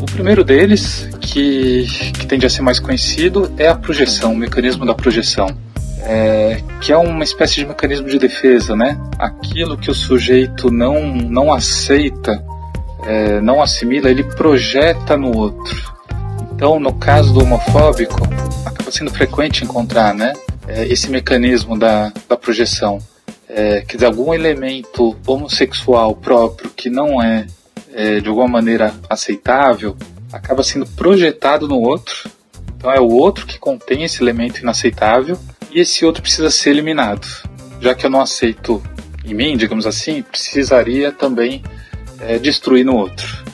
O 0.00 0.04
primeiro 0.06 0.44
deles, 0.44 1.08
que, 1.28 1.86
que 2.14 2.26
tende 2.26 2.46
a 2.46 2.50
ser 2.50 2.62
mais 2.62 2.80
conhecido, 2.80 3.52
é 3.58 3.68
a 3.68 3.74
projeção, 3.74 4.32
o 4.32 4.36
mecanismo 4.36 4.84
da 4.86 4.94
projeção. 4.94 5.46
É, 6.00 6.62
que 6.80 6.90
é 6.90 6.96
uma 6.96 7.22
espécie 7.22 7.56
de 7.56 7.66
mecanismo 7.66 8.08
de 8.08 8.18
defesa, 8.18 8.74
né? 8.74 8.98
Aquilo 9.18 9.76
que 9.76 9.90
o 9.90 9.94
sujeito 9.94 10.70
não, 10.70 11.04
não 11.04 11.52
aceita, 11.52 12.42
é, 13.04 13.40
não 13.42 13.60
assimila, 13.60 14.08
ele 14.08 14.22
projeta 14.24 15.16
no 15.16 15.36
outro. 15.36 15.92
Então, 16.52 16.80
no 16.80 16.94
caso 16.94 17.34
do 17.34 17.42
homofóbico, 17.42 18.22
acaba 18.64 18.90
sendo 18.90 19.10
frequente 19.10 19.64
encontrar 19.64 20.14
né, 20.14 20.32
é, 20.66 20.86
esse 20.86 21.10
mecanismo 21.10 21.78
da, 21.78 22.10
da 22.28 22.36
projeção. 22.36 22.98
É, 23.50 23.80
que 23.80 23.96
de 23.96 24.04
algum 24.04 24.32
elemento 24.32 25.16
homossexual 25.26 26.14
próprio 26.14 26.70
que 26.70 26.88
não 26.90 27.20
é, 27.22 27.46
é 27.94 28.20
de 28.20 28.28
alguma 28.28 28.46
maneira 28.46 28.94
aceitável 29.08 29.96
acaba 30.32 30.62
sendo 30.62 30.86
projetado 30.86 31.66
no 31.66 31.80
outro. 31.80 32.30
Então 32.76 32.92
é 32.92 33.00
o 33.00 33.08
outro 33.08 33.46
que 33.46 33.58
contém 33.58 34.04
esse 34.04 34.22
elemento 34.22 34.60
inaceitável 34.60 35.38
e 35.70 35.80
esse 35.80 36.04
outro 36.04 36.22
precisa 36.22 36.50
ser 36.50 36.70
eliminado. 36.70 37.26
Já 37.80 37.94
que 37.94 38.06
eu 38.06 38.10
não 38.10 38.20
aceito 38.20 38.82
em 39.24 39.34
mim, 39.34 39.56
digamos 39.56 39.86
assim, 39.86 40.22
precisaria 40.22 41.12
também 41.12 41.62
é, 42.20 42.38
destruir 42.38 42.84
no 42.84 42.96
outro. 42.96 43.44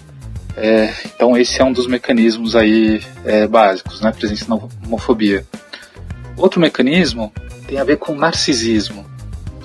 É, 0.56 0.92
então 1.06 1.36
esse 1.36 1.60
é 1.60 1.64
um 1.64 1.72
dos 1.72 1.86
mecanismos 1.86 2.54
aí 2.54 3.02
é, 3.24 3.46
básicos, 3.46 4.00
né, 4.00 4.12
presentes 4.12 4.46
na 4.46 4.56
homofobia. 4.84 5.44
Outro 6.36 6.60
mecanismo 6.60 7.32
tem 7.66 7.78
a 7.78 7.84
ver 7.84 7.96
com 7.96 8.14
narcisismo. 8.14 9.04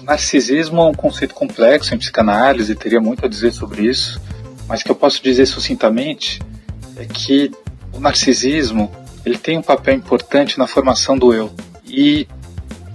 Narcisismo 0.03 0.81
é 0.81 0.85
um 0.85 0.93
conceito 0.93 1.35
complexo 1.35 1.93
em 1.93 1.97
psicanálise, 1.97 2.73
teria 2.75 2.99
muito 2.99 3.25
a 3.25 3.29
dizer 3.29 3.51
sobre 3.51 3.83
isso, 3.83 4.19
mas 4.67 4.81
que 4.81 4.89
eu 4.89 4.95
posso 4.95 5.21
dizer 5.21 5.45
sucintamente 5.45 6.39
é 6.99 7.05
que 7.05 7.51
o 7.93 7.99
narcisismo 7.99 8.91
ele 9.25 9.37
tem 9.37 9.57
um 9.57 9.61
papel 9.61 9.95
importante 9.95 10.57
na 10.57 10.67
formação 10.67 11.17
do 11.17 11.33
eu 11.33 11.51
e 11.85 12.27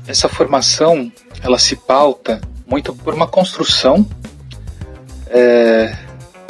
essa 0.06 0.28
formação 0.28 1.10
ela 1.42 1.58
se 1.58 1.76
pauta 1.76 2.40
muito 2.66 2.94
por 2.94 3.14
uma 3.14 3.26
construção 3.26 4.06
é, 5.28 5.96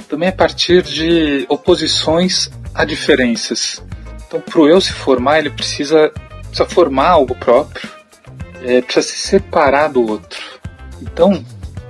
também 0.08 0.28
a 0.28 0.32
partir 0.32 0.82
de 0.82 1.46
oposições 1.48 2.50
a 2.74 2.84
diferenças. 2.84 3.82
Então, 4.26 4.40
para 4.40 4.60
o 4.60 4.68
eu 4.68 4.80
se 4.80 4.92
formar, 4.92 5.38
ele 5.38 5.50
precisa, 5.50 6.12
precisa 6.42 6.68
formar 6.68 7.10
algo 7.10 7.34
próprio, 7.34 7.88
é, 8.62 8.82
precisa 8.82 9.06
se 9.06 9.16
separar 9.16 9.88
do 9.88 10.04
outro. 10.06 10.40
Então, 11.00 11.44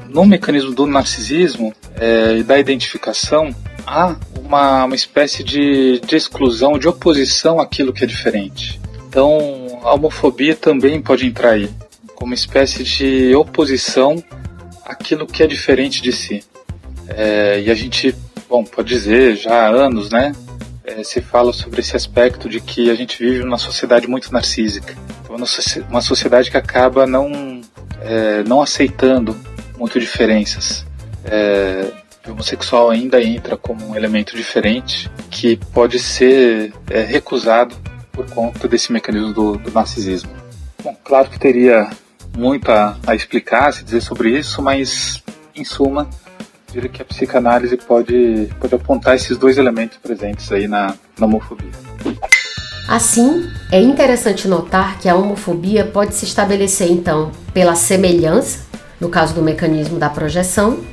no 0.08 0.24
mecanismo 0.24 0.72
do 0.72 0.86
narcisismo 0.86 1.74
é, 1.96 2.36
e 2.38 2.42
da 2.42 2.58
identificação, 2.58 3.54
há 3.86 4.16
uma, 4.38 4.84
uma 4.84 4.94
espécie 4.94 5.42
de, 5.42 6.00
de 6.00 6.16
exclusão, 6.16 6.78
de 6.78 6.88
oposição 6.88 7.60
àquilo 7.60 7.92
que 7.92 8.04
é 8.04 8.06
diferente. 8.06 8.80
Então, 9.08 9.78
a 9.82 9.94
homofobia 9.94 10.56
também 10.56 11.00
pode 11.00 11.26
entrar 11.26 11.50
aí, 11.50 11.70
como 12.14 12.30
uma 12.30 12.34
espécie 12.34 12.82
de 12.82 13.34
oposição 13.34 14.22
àquilo 14.84 15.26
que 15.26 15.42
é 15.42 15.46
diferente 15.46 16.02
de 16.02 16.12
si. 16.12 16.44
É, 17.08 17.62
e 17.64 17.70
a 17.70 17.74
gente, 17.74 18.14
bom, 18.48 18.64
pode 18.64 18.88
dizer 18.88 19.36
já 19.36 19.66
há 19.66 19.68
anos, 19.68 20.10
né? 20.10 20.32
É, 20.84 21.02
se 21.02 21.20
fala 21.20 21.52
sobre 21.52 21.80
esse 21.80 21.96
aspecto 21.96 22.48
de 22.48 22.60
que 22.60 22.90
a 22.90 22.94
gente 22.94 23.18
vive 23.18 23.42
numa 23.42 23.56
sociedade 23.56 24.06
muito 24.06 24.30
narcísica, 24.32 24.94
uma 25.88 26.00
sociedade 26.02 26.50
que 26.50 26.56
acaba 26.56 27.06
não, 27.06 27.60
é, 28.02 28.42
não 28.44 28.60
aceitando 28.60 29.36
muito 29.78 29.98
diferenças. 29.98 30.86
É, 31.24 31.90
homossexual 32.30 32.90
ainda 32.90 33.22
entra 33.22 33.56
como 33.56 33.88
um 33.88 33.96
elemento 33.96 34.36
diferente 34.36 35.10
que 35.30 35.56
pode 35.72 35.98
ser 35.98 36.72
é, 36.90 37.02
recusado 37.02 37.76
por 38.12 38.26
conta 38.30 38.68
desse 38.68 38.92
mecanismo 38.92 39.32
do, 39.32 39.58
do 39.58 39.70
narcisismo. 39.70 40.30
Bom, 40.82 40.96
claro 41.02 41.28
que 41.28 41.38
teria 41.38 41.90
muito 42.36 42.70
a, 42.70 42.96
a 43.06 43.14
explicar, 43.14 43.72
se 43.72 43.84
dizer 43.84 44.00
sobre 44.00 44.38
isso, 44.38 44.62
mas 44.62 45.22
em 45.54 45.64
suma, 45.64 46.08
diria 46.72 46.88
que 46.88 47.02
a 47.02 47.04
psicanálise 47.04 47.76
pode, 47.76 48.48
pode 48.60 48.74
apontar 48.74 49.14
esses 49.14 49.36
dois 49.38 49.56
elementos 49.56 49.98
presentes 49.98 50.50
aí 50.50 50.66
na, 50.66 50.94
na 51.18 51.26
homofobia. 51.26 51.70
Assim, 52.88 53.50
é 53.72 53.80
interessante 53.80 54.46
notar 54.46 54.98
que 54.98 55.08
a 55.08 55.14
homofobia 55.14 55.86
pode 55.86 56.14
se 56.14 56.24
estabelecer 56.26 56.90
então 56.90 57.32
pela 57.52 57.74
semelhança, 57.74 58.60
no 59.00 59.08
caso 59.08 59.34
do 59.34 59.42
mecanismo 59.42 59.98
da 59.98 60.10
projeção, 60.10 60.84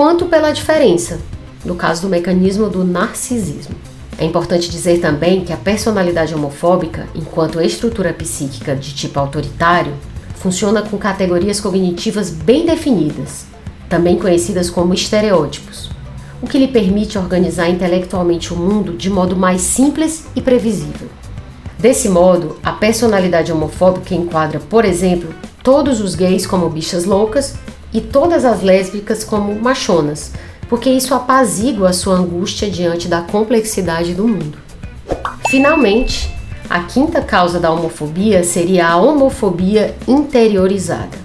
quanto 0.00 0.24
pela 0.24 0.50
diferença, 0.50 1.20
no 1.62 1.74
caso 1.74 2.00
do 2.00 2.08
mecanismo 2.08 2.70
do 2.70 2.82
narcisismo. 2.82 3.74
É 4.18 4.24
importante 4.24 4.70
dizer 4.70 4.98
também 4.98 5.44
que 5.44 5.52
a 5.52 5.58
personalidade 5.58 6.34
homofóbica, 6.34 7.06
enquanto 7.14 7.60
estrutura 7.60 8.10
psíquica 8.10 8.74
de 8.74 8.94
tipo 8.94 9.20
autoritário, 9.20 9.92
funciona 10.36 10.80
com 10.80 10.96
categorias 10.96 11.60
cognitivas 11.60 12.30
bem 12.30 12.64
definidas, 12.64 13.44
também 13.90 14.16
conhecidas 14.16 14.70
como 14.70 14.94
estereótipos, 14.94 15.90
o 16.40 16.46
que 16.46 16.56
lhe 16.56 16.68
permite 16.68 17.18
organizar 17.18 17.68
intelectualmente 17.68 18.54
o 18.54 18.56
mundo 18.56 18.96
de 18.96 19.10
modo 19.10 19.36
mais 19.36 19.60
simples 19.60 20.24
e 20.34 20.40
previsível. 20.40 21.10
Desse 21.78 22.08
modo, 22.08 22.56
a 22.62 22.72
personalidade 22.72 23.52
homofóbica 23.52 24.14
enquadra, 24.14 24.60
por 24.60 24.86
exemplo, 24.86 25.28
todos 25.62 26.00
os 26.00 26.14
gays 26.14 26.46
como 26.46 26.70
bichas 26.70 27.04
loucas 27.04 27.54
e 27.92 28.00
todas 28.00 28.44
as 28.44 28.62
lésbicas 28.62 29.24
como 29.24 29.54
machonas, 29.60 30.32
porque 30.68 30.88
isso 30.88 31.14
apazigua 31.14 31.90
a 31.90 31.92
sua 31.92 32.16
angústia 32.16 32.70
diante 32.70 33.08
da 33.08 33.22
complexidade 33.22 34.14
do 34.14 34.28
mundo. 34.28 34.58
Finalmente, 35.48 36.32
a 36.68 36.84
quinta 36.84 37.20
causa 37.20 37.58
da 37.58 37.72
homofobia 37.72 38.44
seria 38.44 38.86
a 38.86 38.96
homofobia 38.96 39.96
interiorizada. 40.06 41.18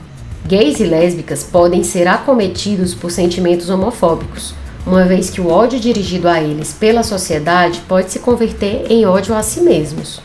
Gays 0.47 0.80
e 0.80 0.84
lésbicas 0.84 1.43
podem 1.43 1.84
ser 1.84 2.08
acometidos 2.08 2.95
por 2.95 3.12
sentimentos 3.12 3.69
homofóbicos, 3.69 4.56
uma 4.86 5.04
vez 5.04 5.30
que 5.30 5.41
o 5.41 5.49
ódio 5.49 5.80
dirigido 5.80 6.28
a 6.28 6.41
eles 6.41 6.73
pela 6.73 7.04
sociedade 7.04 7.82
pode 7.88 8.12
se 8.12 8.19
converter 8.19 8.86
em 8.89 9.06
ódio 9.06 9.36
a 9.36 9.43
si 9.43 9.62
mesmos. 9.62 10.21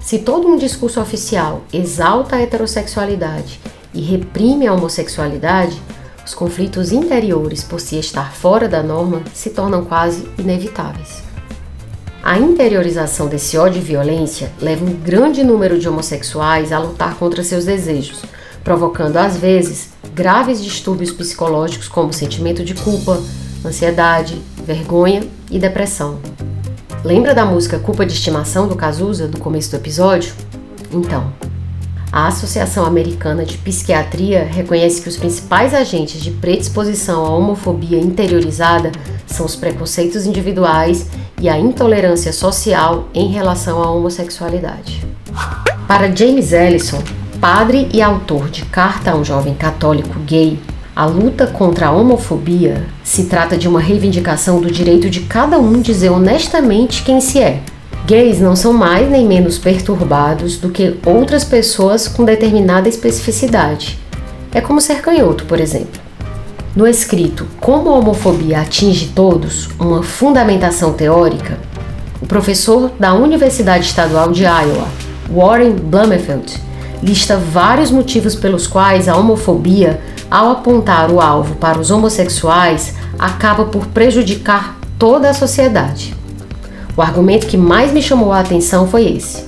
Se 0.00 0.18
todo 0.18 0.48
um 0.48 0.56
discurso 0.56 1.00
oficial 1.00 1.62
exalta 1.72 2.36
a 2.36 2.42
heterossexualidade 2.42 3.60
e 3.94 4.00
reprime 4.00 4.66
a 4.66 4.74
homossexualidade, 4.74 5.80
os 6.26 6.34
conflitos 6.34 6.90
interiores 6.90 7.62
por 7.62 7.80
se 7.80 7.98
estar 7.98 8.34
fora 8.34 8.68
da 8.68 8.82
norma 8.82 9.22
se 9.32 9.50
tornam 9.50 9.84
quase 9.84 10.28
inevitáveis. 10.38 11.22
A 12.22 12.38
interiorização 12.38 13.28
desse 13.28 13.58
ódio 13.58 13.80
e 13.80 13.84
violência 13.84 14.50
leva 14.60 14.84
um 14.84 14.94
grande 14.94 15.44
número 15.44 15.78
de 15.78 15.86
homossexuais 15.86 16.72
a 16.72 16.78
lutar 16.78 17.16
contra 17.16 17.44
seus 17.44 17.66
desejos, 17.66 18.22
provocando 18.64 19.18
às 19.18 19.36
vezes 19.36 19.90
graves 20.14 20.64
distúrbios 20.64 21.12
psicológicos 21.12 21.86
como 21.86 22.14
sentimento 22.14 22.64
de 22.64 22.74
culpa, 22.74 23.22
ansiedade, 23.62 24.40
vergonha 24.64 25.22
e 25.50 25.58
depressão. 25.58 26.18
Lembra 27.04 27.34
da 27.34 27.44
música 27.44 27.78
Culpa 27.78 28.06
de 28.06 28.14
Estimação 28.14 28.66
do 28.66 28.74
Cazuza 28.74 29.28
do 29.28 29.38
começo 29.38 29.70
do 29.70 29.76
episódio? 29.76 30.32
Então, 30.90 31.30
a 32.14 32.28
Associação 32.28 32.86
Americana 32.86 33.44
de 33.44 33.58
Psiquiatria 33.58 34.44
reconhece 34.44 35.02
que 35.02 35.08
os 35.08 35.16
principais 35.16 35.74
agentes 35.74 36.22
de 36.22 36.30
predisposição 36.30 37.26
à 37.26 37.30
homofobia 37.30 37.98
interiorizada 37.98 38.92
são 39.26 39.44
os 39.44 39.56
preconceitos 39.56 40.24
individuais 40.24 41.08
e 41.40 41.48
a 41.48 41.58
intolerância 41.58 42.32
social 42.32 43.08
em 43.12 43.32
relação 43.32 43.82
à 43.82 43.90
homossexualidade. 43.90 45.04
Para 45.88 46.14
James 46.14 46.52
Ellison, 46.52 47.02
padre 47.40 47.88
e 47.92 48.00
autor 48.00 48.48
de 48.48 48.64
Carta 48.66 49.10
a 49.10 49.16
um 49.16 49.24
Jovem 49.24 49.54
Católico 49.56 50.16
Gay, 50.20 50.60
a 50.94 51.06
luta 51.06 51.48
contra 51.48 51.88
a 51.88 51.90
homofobia 51.90 52.86
se 53.02 53.24
trata 53.24 53.58
de 53.58 53.66
uma 53.66 53.80
reivindicação 53.80 54.60
do 54.60 54.70
direito 54.70 55.10
de 55.10 55.22
cada 55.22 55.58
um 55.58 55.80
dizer 55.80 56.10
honestamente 56.10 57.02
quem 57.02 57.20
se 57.20 57.40
é. 57.40 57.60
Gays 58.06 58.38
não 58.38 58.54
são 58.54 58.70
mais 58.74 59.10
nem 59.10 59.26
menos 59.26 59.56
perturbados 59.56 60.58
do 60.58 60.68
que 60.68 60.94
outras 61.06 61.42
pessoas 61.42 62.06
com 62.06 62.22
determinada 62.22 62.86
especificidade. 62.86 63.98
É 64.52 64.60
como 64.60 64.78
ser 64.78 65.00
canhoto, 65.00 65.46
por 65.46 65.58
exemplo. 65.58 66.02
No 66.76 66.86
escrito 66.86 67.46
Como 67.58 67.88
a 67.88 67.98
homofobia 67.98 68.60
atinge 68.60 69.12
todos, 69.14 69.70
uma 69.78 70.02
fundamentação 70.02 70.92
teórica, 70.92 71.58
o 72.20 72.26
professor 72.26 72.92
da 73.00 73.14
Universidade 73.14 73.86
Estadual 73.86 74.30
de 74.30 74.42
Iowa, 74.42 74.88
Warren 75.34 75.72
Blumenfeld, 75.72 76.60
lista 77.02 77.38
vários 77.38 77.90
motivos 77.90 78.34
pelos 78.34 78.66
quais 78.66 79.08
a 79.08 79.16
homofobia, 79.16 79.98
ao 80.30 80.50
apontar 80.50 81.10
o 81.10 81.22
alvo 81.22 81.54
para 81.54 81.80
os 81.80 81.90
homossexuais, 81.90 82.96
acaba 83.18 83.64
por 83.64 83.86
prejudicar 83.86 84.78
toda 84.98 85.30
a 85.30 85.34
sociedade. 85.34 86.14
O 86.96 87.02
argumento 87.02 87.48
que 87.48 87.56
mais 87.56 87.92
me 87.92 88.00
chamou 88.00 88.32
a 88.32 88.38
atenção 88.38 88.86
foi 88.86 89.16
esse. 89.16 89.42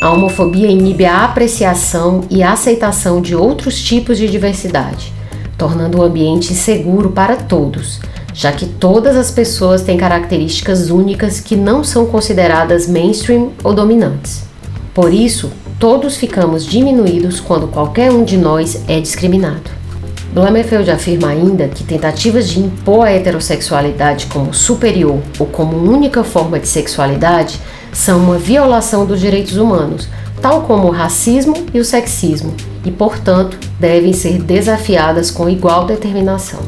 A 0.00 0.10
homofobia 0.10 0.68
inibe 0.68 1.04
a 1.04 1.24
apreciação 1.24 2.22
e 2.30 2.42
a 2.42 2.52
aceitação 2.52 3.20
de 3.20 3.34
outros 3.34 3.82
tipos 3.82 4.16
de 4.16 4.28
diversidade, 4.28 5.12
tornando 5.58 5.98
o 5.98 6.02
ambiente 6.02 6.52
inseguro 6.52 7.10
para 7.10 7.34
todos, 7.36 8.00
já 8.32 8.52
que 8.52 8.66
todas 8.66 9.16
as 9.16 9.32
pessoas 9.32 9.82
têm 9.82 9.96
características 9.96 10.90
únicas 10.90 11.40
que 11.40 11.56
não 11.56 11.82
são 11.82 12.06
consideradas 12.06 12.86
mainstream 12.86 13.50
ou 13.64 13.74
dominantes. 13.74 14.44
Por 14.94 15.12
isso, 15.12 15.50
todos 15.78 16.16
ficamos 16.16 16.64
diminuídos 16.64 17.40
quando 17.40 17.66
qualquer 17.66 18.12
um 18.12 18.22
de 18.22 18.36
nós 18.36 18.84
é 18.86 19.00
discriminado. 19.00 19.79
Blumenfeld 20.32 20.88
afirma 20.88 21.28
ainda 21.28 21.66
que 21.66 21.82
tentativas 21.82 22.48
de 22.48 22.60
impor 22.60 23.04
a 23.04 23.10
heterossexualidade 23.10 24.26
como 24.26 24.54
superior 24.54 25.20
ou 25.40 25.46
como 25.46 25.76
única 25.76 26.22
forma 26.22 26.60
de 26.60 26.68
sexualidade 26.68 27.60
são 27.92 28.18
uma 28.20 28.38
violação 28.38 29.04
dos 29.04 29.18
direitos 29.18 29.56
humanos, 29.56 30.08
tal 30.40 30.62
como 30.62 30.86
o 30.86 30.92
racismo 30.92 31.54
e 31.74 31.80
o 31.80 31.84
sexismo, 31.84 32.54
e, 32.84 32.92
portanto, 32.92 33.58
devem 33.80 34.12
ser 34.12 34.40
desafiadas 34.40 35.32
com 35.32 35.48
igual 35.48 35.84
determinação. 35.84 36.60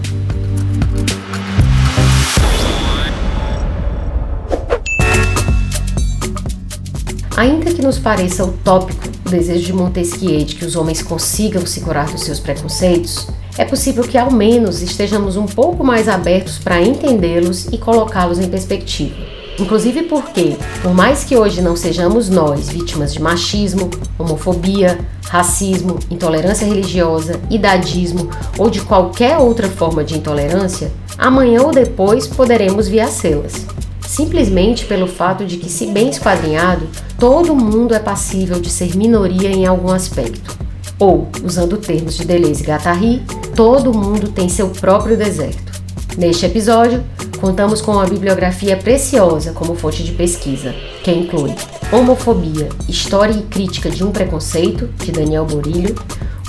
Ainda 7.36 7.72
que 7.72 7.80
nos 7.80 7.98
pareça 7.98 8.44
utópico 8.44 9.08
o 9.24 9.30
desejo 9.30 9.64
de 9.64 9.72
Montesquieu 9.72 10.44
de 10.44 10.56
que 10.56 10.64
os 10.64 10.74
homens 10.74 11.00
consigam 11.00 11.64
se 11.64 11.80
curar 11.80 12.06
dos 12.06 12.22
seus 12.24 12.40
preconceitos, 12.40 13.28
é 13.58 13.64
possível 13.64 14.04
que 14.04 14.16
ao 14.16 14.30
menos 14.30 14.82
estejamos 14.82 15.36
um 15.36 15.46
pouco 15.46 15.84
mais 15.84 16.08
abertos 16.08 16.58
para 16.58 16.80
entendê-los 16.80 17.66
e 17.66 17.78
colocá-los 17.78 18.38
em 18.38 18.48
perspectiva. 18.48 19.14
Inclusive 19.58 20.04
porque, 20.04 20.56
por 20.80 20.94
mais 20.94 21.24
que 21.24 21.36
hoje 21.36 21.60
não 21.60 21.76
sejamos 21.76 22.30
nós 22.30 22.70
vítimas 22.70 23.12
de 23.12 23.20
machismo, 23.20 23.90
homofobia, 24.18 24.98
racismo, 25.28 25.98
intolerância 26.10 26.66
religiosa, 26.66 27.38
idadismo 27.50 28.30
ou 28.56 28.70
de 28.70 28.80
qualquer 28.80 29.36
outra 29.36 29.68
forma 29.68 30.02
de 30.02 30.16
intolerância, 30.16 30.90
amanhã 31.18 31.62
ou 31.62 31.70
depois 31.70 32.26
poderemos 32.26 32.88
vir 32.88 33.00
a 33.00 33.04
las 33.04 33.66
simplesmente 34.12 34.84
pelo 34.84 35.06
fato 35.06 35.44
de 35.46 35.56
que, 35.56 35.70
se 35.70 35.86
bem 35.86 36.10
esquadrinhado, 36.10 36.86
todo 37.18 37.56
mundo 37.56 37.94
é 37.94 37.98
passível 37.98 38.60
de 38.60 38.68
ser 38.68 38.94
minoria 38.94 39.48
em 39.48 39.64
algum 39.64 39.90
aspecto. 39.90 40.54
Ou, 41.02 41.26
usando 41.42 41.78
termos 41.78 42.16
de 42.16 42.24
Deleuze 42.24 42.62
e 42.62 42.66
Guattari, 42.68 43.22
todo 43.56 43.92
mundo 43.92 44.28
tem 44.28 44.48
seu 44.48 44.68
próprio 44.68 45.16
deserto. 45.16 45.82
Neste 46.16 46.46
episódio, 46.46 47.02
contamos 47.40 47.80
com 47.80 47.90
uma 47.90 48.06
bibliografia 48.06 48.76
preciosa 48.76 49.50
como 49.50 49.74
fonte 49.74 50.04
de 50.04 50.12
pesquisa, 50.12 50.72
que 51.02 51.10
inclui 51.10 51.56
Homofobia, 51.90 52.68
História 52.88 53.32
e 53.32 53.42
Crítica 53.42 53.90
de 53.90 54.04
um 54.04 54.12
Preconceito, 54.12 54.88
de 55.04 55.10
Daniel 55.10 55.44
Borilho, 55.44 55.92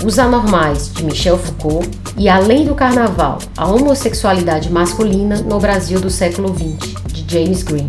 Os 0.04 0.20
Anormais, 0.20 0.92
de 0.94 1.02
Michel 1.02 1.36
Foucault, 1.36 1.90
e 2.16 2.28
Além 2.28 2.64
do 2.64 2.76
Carnaval, 2.76 3.40
a 3.56 3.66
homossexualidade 3.66 4.70
masculina 4.70 5.38
no 5.38 5.58
Brasil 5.58 5.98
do 5.98 6.10
século 6.10 6.54
XX, 6.54 6.94
de 7.08 7.24
James 7.28 7.64
Green. 7.64 7.88